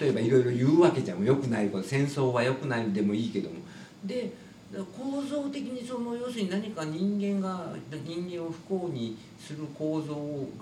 [0.00, 3.56] 例えばいろいろ言うわけじゃん良くない戦争は良くないでもいいけども。
[4.04, 4.32] で
[4.72, 7.74] 構造的にその要するに何か人間が
[8.04, 10.14] 人間を不幸にする構造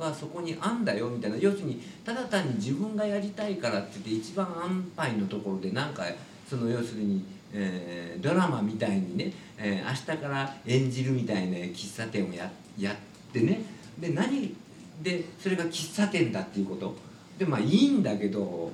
[0.02, 1.36] がそこにあんだよみたいな。
[1.36, 6.04] 要するにただ単に自分がやりたいからって言って一番安牌のところでなんか
[6.48, 7.22] その要するに、
[7.52, 12.96] えードラマみたいにね、えー明日から演じるみたいな喫茶店をややっ
[13.32, 13.60] てね
[13.98, 14.54] で何
[15.02, 16.96] でそれが喫茶店だっていうこと。
[17.38, 18.72] でまあいいんだけど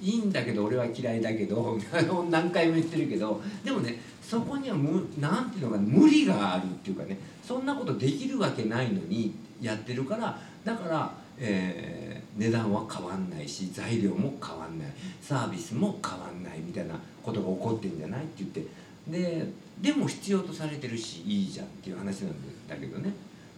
[0.00, 1.78] いいんだけど俺は嫌いだけど
[2.30, 14.88] 何回も言ってるけどでもねそこにはむなんていうのか無理があるっていうかねそんなことできるわけないのにやってるからだから、えー値段は変わんないし材料も変わんない
[15.20, 18.66] サービスも変わんないみたいなことが起こってんじゃないって言って
[19.08, 19.46] で
[19.80, 22.34] でも必要とされてるしいいじゃんっていう話なん
[22.68, 23.12] だけどね、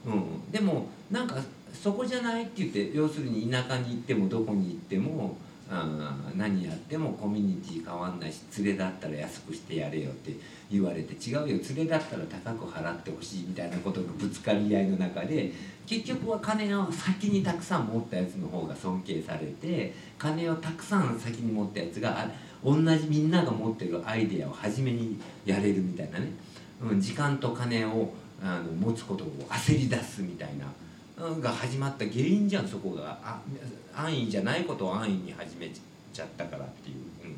[0.07, 1.37] うん、でもなんか
[1.73, 5.37] そこじゃないって言って要するに田舎に行ってもどこに行っても
[5.71, 10.33] あ何やってもコミュニティ変わんないし連れだったら安くしてやれよって
[10.71, 15.53] 言われて違うよ連れだったら高く払ってほしいみたいなことがぶつかり合いの中で
[15.87, 22.29] 結局は金を先にたくさん持ったやつの方が尊敬されて金をたくさん先に持ったやつが
[22.65, 26.29] 同じみんなが持ってるアイデアを初めにやれるみたいなね、
[26.83, 28.13] うん、時間と金を
[28.43, 30.65] あの持つことを焦り出すみたいな。
[30.65, 30.85] うん
[31.41, 33.19] が始まった原因じゃんそこが。
[33.23, 33.41] あ
[33.97, 35.71] 安易じゃないことを安易に始め
[36.13, 37.35] ちゃったからっていう、うん、っ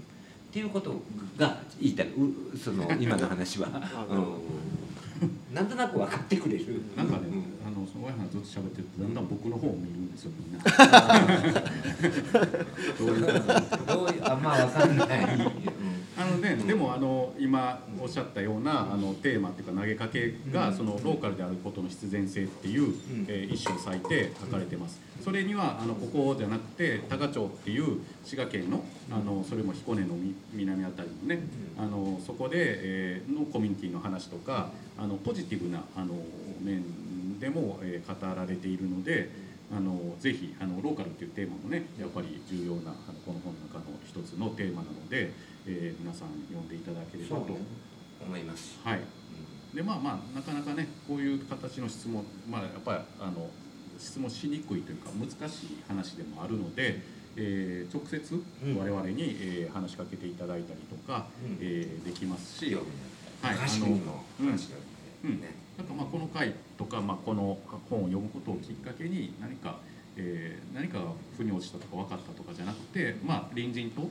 [0.51, 0.95] ていうこと
[1.37, 2.07] が言いたい。
[2.07, 3.69] うその今の話は、
[4.09, 4.25] うん、
[5.53, 6.83] なんとなく分かってくれる。
[6.97, 10.63] なんかね、うんあのその親さんずっと喋ってるとだんだん僕の方を見るんですよみんな。
[13.87, 15.47] どういうあまあ分かんない、うん
[16.19, 22.95] あのね、でもあの今おっしゃったようなあのテーマっていうか投げかけがそのローカルであることの必然性っていう、
[23.29, 24.99] えー一種を割いて書かれてます。
[25.23, 31.41] それにはあのここじゃなくて多賀町っていう滋賀県のあのそれも彦根のみ南あたりのね
[31.79, 36.15] あのそこで、えーのコミュニティの話とかあのポジティブなあの
[36.63, 39.45] 面でも、えー語られているので。
[39.69, 45.33] あのぜひあのローカルっていうテーマもねやっぱり重要なあのこの本の中の一つのテーマなので、
[45.67, 47.57] えー皆さん読んでいただければと、
[48.25, 49.01] 思います、はい。
[49.75, 53.51] でまあまあなかなかねこういう形の質問まあやっぱりあの
[53.99, 57.01] 質問しにくいというか難しい話でもあるので、
[57.37, 58.77] えー直接うん。
[58.79, 61.59] 我々に、えー話しかけていただいたりとか、うん。
[61.61, 62.87] えーできますし、興味
[63.43, 64.77] あはいる高橋君の話が
[65.25, 65.87] うんね、なん。
[65.87, 67.59] かまあこの回とか、まあ、この
[67.91, 69.81] 本を読むことをきっかけに何か、
[70.17, 71.05] えー何かが
[71.37, 74.09] 腑に落ちたとか分かったとかじゃなくて、まあ、隣人と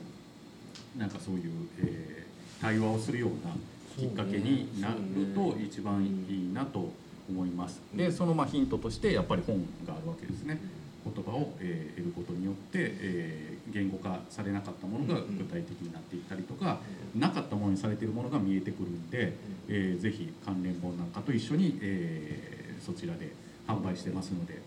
[0.96, 1.42] なんかそういう、
[1.78, 2.26] えー
[2.58, 3.52] 対話をするような
[3.98, 4.94] きっかけになる
[5.34, 6.90] と一番いいなと
[7.28, 7.82] 思います。
[7.94, 9.56] でそのまあヒントとしてやっぱり本
[9.86, 10.58] があるわけですね。
[11.04, 16.78] 言葉を、えー得ることによって、えー言語化されなかったものが具体的になっていったりとか、
[17.14, 19.34] なかったものにされているものが見えてくるんで、
[19.68, 23.32] えーぜひ関連本なんかと一緒に、えーそちらで
[23.68, 24.62] 販売してますので、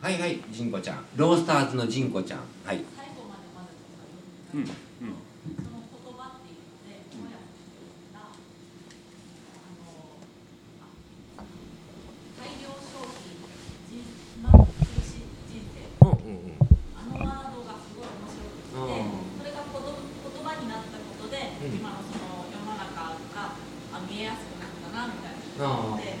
[0.00, 1.04] はいはいジンコちゃん。
[1.16, 2.40] ロースターズのジンコちゃん。
[2.64, 8.34] はい最後までまだちょっとうんうん、その言葉っていうので、小山先生が、あ
[9.78, 10.18] の、
[10.82, 11.46] あ
[12.34, 13.38] 大量消費、
[13.86, 14.02] 人
[14.42, 14.66] ま苦
[15.06, 16.66] しい人生、うんうんうん
[16.98, 19.78] あのワードがすごい面白くて、それが言
[20.42, 23.54] 葉になったことで、うん今の世の中が
[24.10, 26.18] 見えやすくなったなみたいなあので、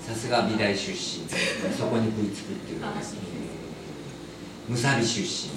[0.00, 2.86] さすが美大出身そこに食いつくっていうね
[4.68, 5.52] むさび出身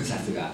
[0.00, 0.52] さすが、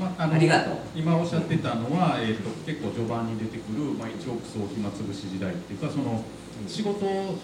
[0.00, 0.76] まあ、あありがとう。
[0.96, 6.24] 今おっしゃってたのは、えー、と結構序盤に出てくる、まあ、一億総暇つぶし時代っていうかその
[6.66, 7.36] 仕事の、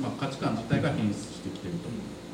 [0.00, 1.88] まあ、価値観自体が変質してきてると。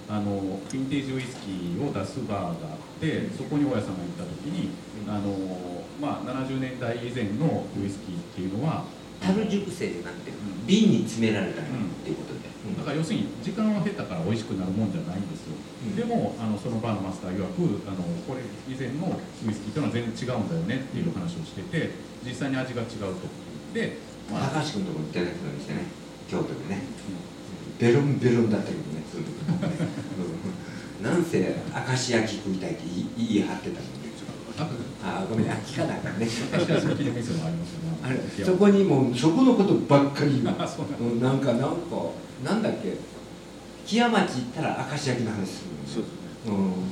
[0.07, 4.69] あのヴィンテージウイスキーを出すバーがあってそこに大家さんが行った時に
[5.09, 8.85] あの、まあ、70年代以前のウイスキーっていうのは
[9.23, 10.33] 樽熟成じゃなくて
[10.67, 15.97] 瓶に詰められたっていうことで、だから要するに時間を経たから美味しくなるもんじゃないんですよ、うん。
[15.97, 21.93] でもあのそのバーのマスター曰くあのこれ以前のウイスキーというのは全然違うんだよねっていう話をしてて
[22.25, 23.29] 実際に味が違うと。
[23.77, 23.99] で、
[24.33, 25.85] まあ高橋君のところにいただくのにしてね
[26.31, 26.81] 京都でね。
[27.77, 29.89] ベロンベロンだったけどねその時ね
[31.03, 34.05] うん なんせ明石焼き食いたいって言い言い張ってたのに
[35.05, 36.27] ああごめん秋かなんかね。
[36.51, 37.99] 確かに好きな店もありますよね。
[38.05, 41.85] あれいやそこにもうそこのことばっかり なんかなんか
[42.43, 42.97] なんだっけ？
[43.87, 46.13] 木屋町行ったら明石焼きの話するそうです
[46.49, 46.51] ね。
[46.51, 46.91] のうん。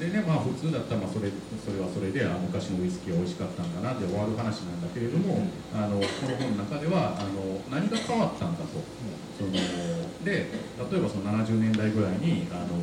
[0.00, 1.30] でねまあ普通だったらまあそれ
[1.62, 8.80] それはそれであ昔のウイスキーは美味しかったんだなで終わる話なんだけれども、あのこの本の中ではあの何が変わったんだと。
[9.38, 12.76] そので例えばその70年代ぐらいにあの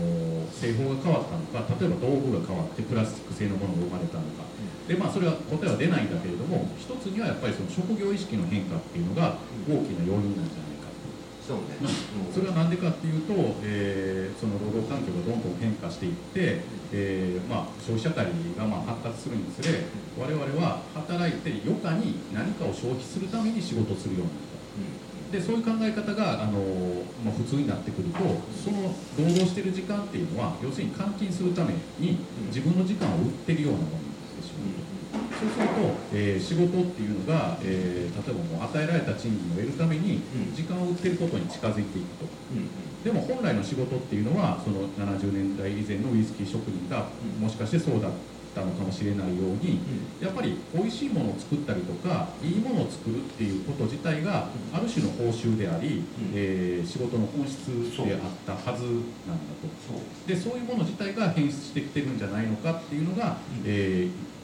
[0.50, 4.48] 製法が変わったのか例えば道具が変わってプラスチック製のものが生まれたのか。
[4.88, 10.66] でまあそれは答えは出ないんだけれども一つにはやっぱりその職業意識の変化っていうのが大きな要因なんじゃないかと。
[11.48, 11.80] そうね、
[12.36, 13.34] それは何でかっていうと、
[13.64, 16.62] えーその労働環境がどんどん変化していって、
[16.93, 19.88] えーまあ、消費社会がまあ発達するにつれ
[20.20, 24.58] 我々は働いて余暇に何かを消費するために仕事をするようになった。
[25.32, 26.62] でそういう考え方があの、
[27.26, 28.20] まあ、普通になってくると
[28.56, 33.89] その労働してる時間っていうのは要するに換金するために自分の時間を売ってるようなもの
[34.39, 40.53] でしょうそうすると、えー仕事っていうのが、えー例えばもう与えられた賃金を得るためにうん。
[40.53, 42.26] 時間を売ってることに近づいていくと。
[43.03, 47.41] でも本来の仕事っていうのはその70年代以前のウイスキー職人がうん。
[47.41, 48.12] もしかしてそうだっ
[48.55, 49.80] たのかもしれないように
[50.20, 56.32] やっぱり美味しいものを作ったりとかいいものを作るっていうこと自体がある種の報酬であり、うん。
[56.34, 57.68] えー仕事の本質
[58.05, 58.84] であったはず
[59.28, 59.68] なんだと。
[59.88, 60.28] そう。
[60.28, 63.62] でそういうもの自体が変質してきてるんじゃないのかっていうのが、うん。
[63.66, 64.37] えー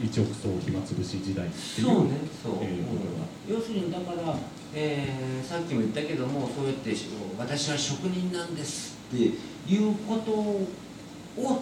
[0.00, 2.10] 一億総暇つぶし時代っていうそうね
[2.42, 4.36] そう、えー要するにだから、
[4.74, 7.06] えーさっきも言ったけどもそうやってし
[7.38, 9.32] 私は職人なんですって
[9.72, 10.68] いうことを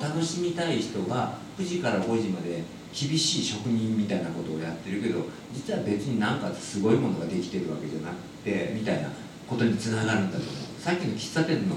[0.01, 9.09] 楽しみたい人が9時から5時まで厳しい職人みたいなことをやってるけど実は別になんかすごいものができてるわけじゃなくてみたいな
[9.47, 10.81] ことにつながるんだと思う。
[10.81, 11.77] さっきの喫茶店の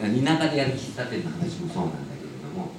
[0.00, 2.70] 田舎でやる喫茶店の話もそうなんだけれども、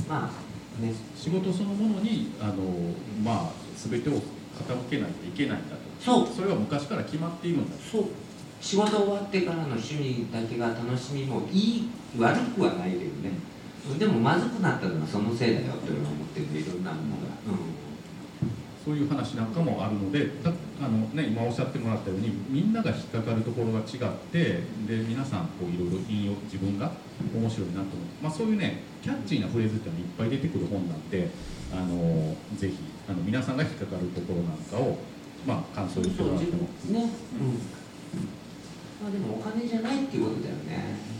[0.00, 2.54] うん、まあね仕事そのものにあの、
[3.24, 4.20] まあ、全てを傾
[4.90, 5.82] けないといけないんだと。
[6.00, 6.28] そう。
[6.28, 8.04] それは昔から決まっているんだそう。
[8.60, 13.32] 仕事終わってからの趣味だけが楽しみもいい悪くはないけどね。
[13.98, 17.32] でもまずくなったのはそのせいだよって俺は思ってるいろんなものが、
[18.84, 26.90] そういう話なんかもあるのでだあの、ね、今おっしゃってもらったようにみんなが引っかかるところが違ってで皆さんこういろいろ引用自分が
[27.34, 31.28] 面白いなと思う、まあ、そういうねキャッチーなフレーズっていうのがいっぱい出てくる本なんで
[31.72, 32.76] あのぜひ
[33.08, 34.96] あの皆さんが引っかかるところなんかを、
[35.46, 36.58] まあ、感想うん、言ってもらっても。
[36.58, 37.60] ね、うん。
[39.02, 41.10] まあでもお金じゃないっていうことだよね。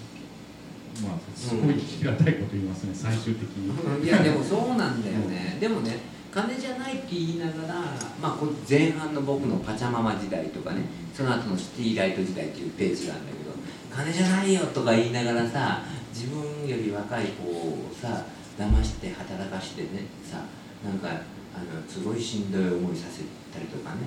[1.03, 4.05] まあ、すごい聞きがたいこと言いますね最終的に。
[4.05, 5.99] いやでもそうなんだよね、でもね
[6.33, 7.75] 金じゃないって言いながら、
[8.21, 13.51] まあ、前半の僕のパチャママ時代とかねその後のシティライト時代っていうページがあるんだけど
[13.91, 18.25] 金じゃないよとか言いながらさ自分より若い子をさ
[18.59, 20.45] 騙して働かしてねさ
[20.85, 23.23] なんかあのすごいしんどい思いさせ
[23.53, 24.03] たりとかね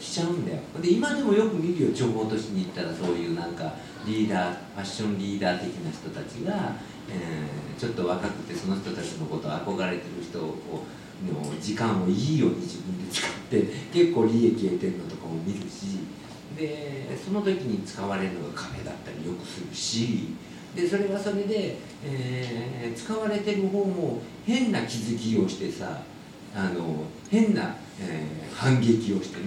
[0.00, 0.60] しちゃうんだよ。
[0.80, 3.74] で今でもよく見るよ情報都市に行ったらそういうなんか
[4.06, 6.72] リーダーファッションリーダー的な人たちが、
[7.08, 10.84] えーちょっと若くてその人たちのことを憧れてる人を
[11.26, 13.62] の時間をいいように自分で使って
[13.92, 15.98] 結構利益得てるのとかも見るし
[16.56, 20.28] でその時に使われるのが金だったりよくするし
[20.74, 26.02] でそれはそれで、えー使われてる方も変な気づきをしてさ
[26.54, 29.46] あの変な、えー反撃をしてね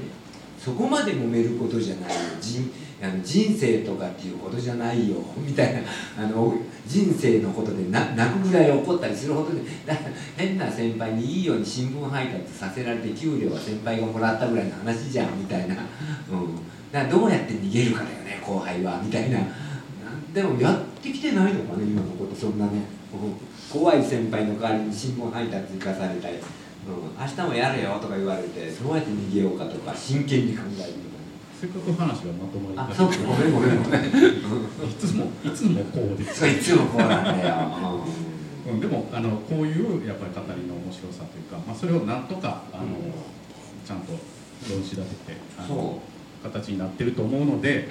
[0.58, 2.16] そこまで揉めることじゃないよ。
[2.40, 5.18] 人あの人生とかっていうことじゃないよ。
[5.36, 5.82] みたいな
[6.18, 6.54] あの
[6.88, 10.02] 人生のことで泣くぐらい怒ったりするほどで だか
[10.38, 15.76] 変な先輩にいいように新聞配達させられて給料は先輩がもらったぐらいの話じゃんみたいな、うん、
[16.92, 19.40] だからどうやって逃げるかだよね後輩はみたいな。
[20.34, 22.84] でもやってきてないのかね今のことそんなね、
[23.70, 26.42] 怖い先輩の代わりに新聞配達行かされたり、うん、
[27.20, 31.11] 明日もやれよとか言われてどうやって逃げようかとか真剣に考える。
[31.62, 34.02] せっかく話がまとまりあ、そうか、ごめんごめんごめん。
[34.02, 34.10] い
[34.98, 37.56] つもいつもこうですいつもこうなんだよ。
[38.68, 42.92] うん、でもあのこういうやっぱり語りの面白さというか、まあ、それをなんとかあの、うん
[43.86, 44.14] ちゃんと
[44.70, 46.00] 論し立ててあその
[46.44, 47.90] 形になってると思うので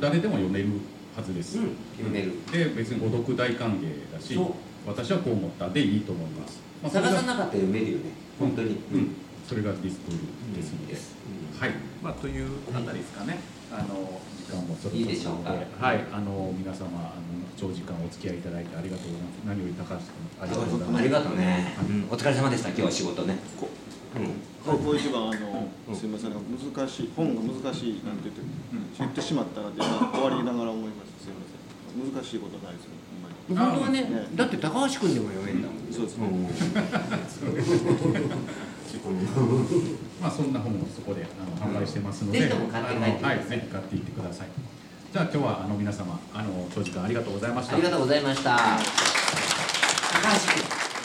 [0.00, 0.68] 誰でも読める
[1.14, 2.32] はずです、うん、読める。
[2.50, 4.38] で別に誤読大歓迎だし
[4.86, 8.04] 私はこう思ったでいいと思います、まあ、探さなかったら読めるよね。
[8.38, 8.70] 本当に。
[8.92, 9.14] うん、
[9.46, 11.17] それがディスクールですので、です。
[11.58, 13.38] はい、まあ、というあたりですかね。
[13.70, 15.58] あの時間もそろそろいいでしょうかは
[15.92, 19.42] い、あの皆様あの長時間お付き合いいただいてありがとうございます。
[19.44, 21.02] 何より高橋君ありがとうございます。
[21.02, 21.74] ありがとうね。
[21.82, 22.68] うん、お疲れ様でした。
[22.70, 23.36] 今日は仕事ね。
[23.58, 23.68] こ
[24.16, 24.38] うん。
[24.64, 28.42] ここ一番あの、うんすみません難しい本が難しいなんて言って、
[28.98, 32.90] 言ってしまったらって今終わりながら思いましたすみません難しいことないですよ
[33.48, 35.78] 本当はねね、だって高橋君でも読めんだもん。
[35.90, 36.30] そうですねう
[39.10, 39.98] ん。
[40.20, 44.48] まあそんな本もそこであの販売してますので、ぜひはい、ぜひ買っていってください。
[45.12, 47.82] じゃあ今日はあの皆様あの長時間ありがとうございましたあり。
[47.82, 48.56] がとうございました。
[48.56, 48.62] 高
[50.34, 50.97] 橋君。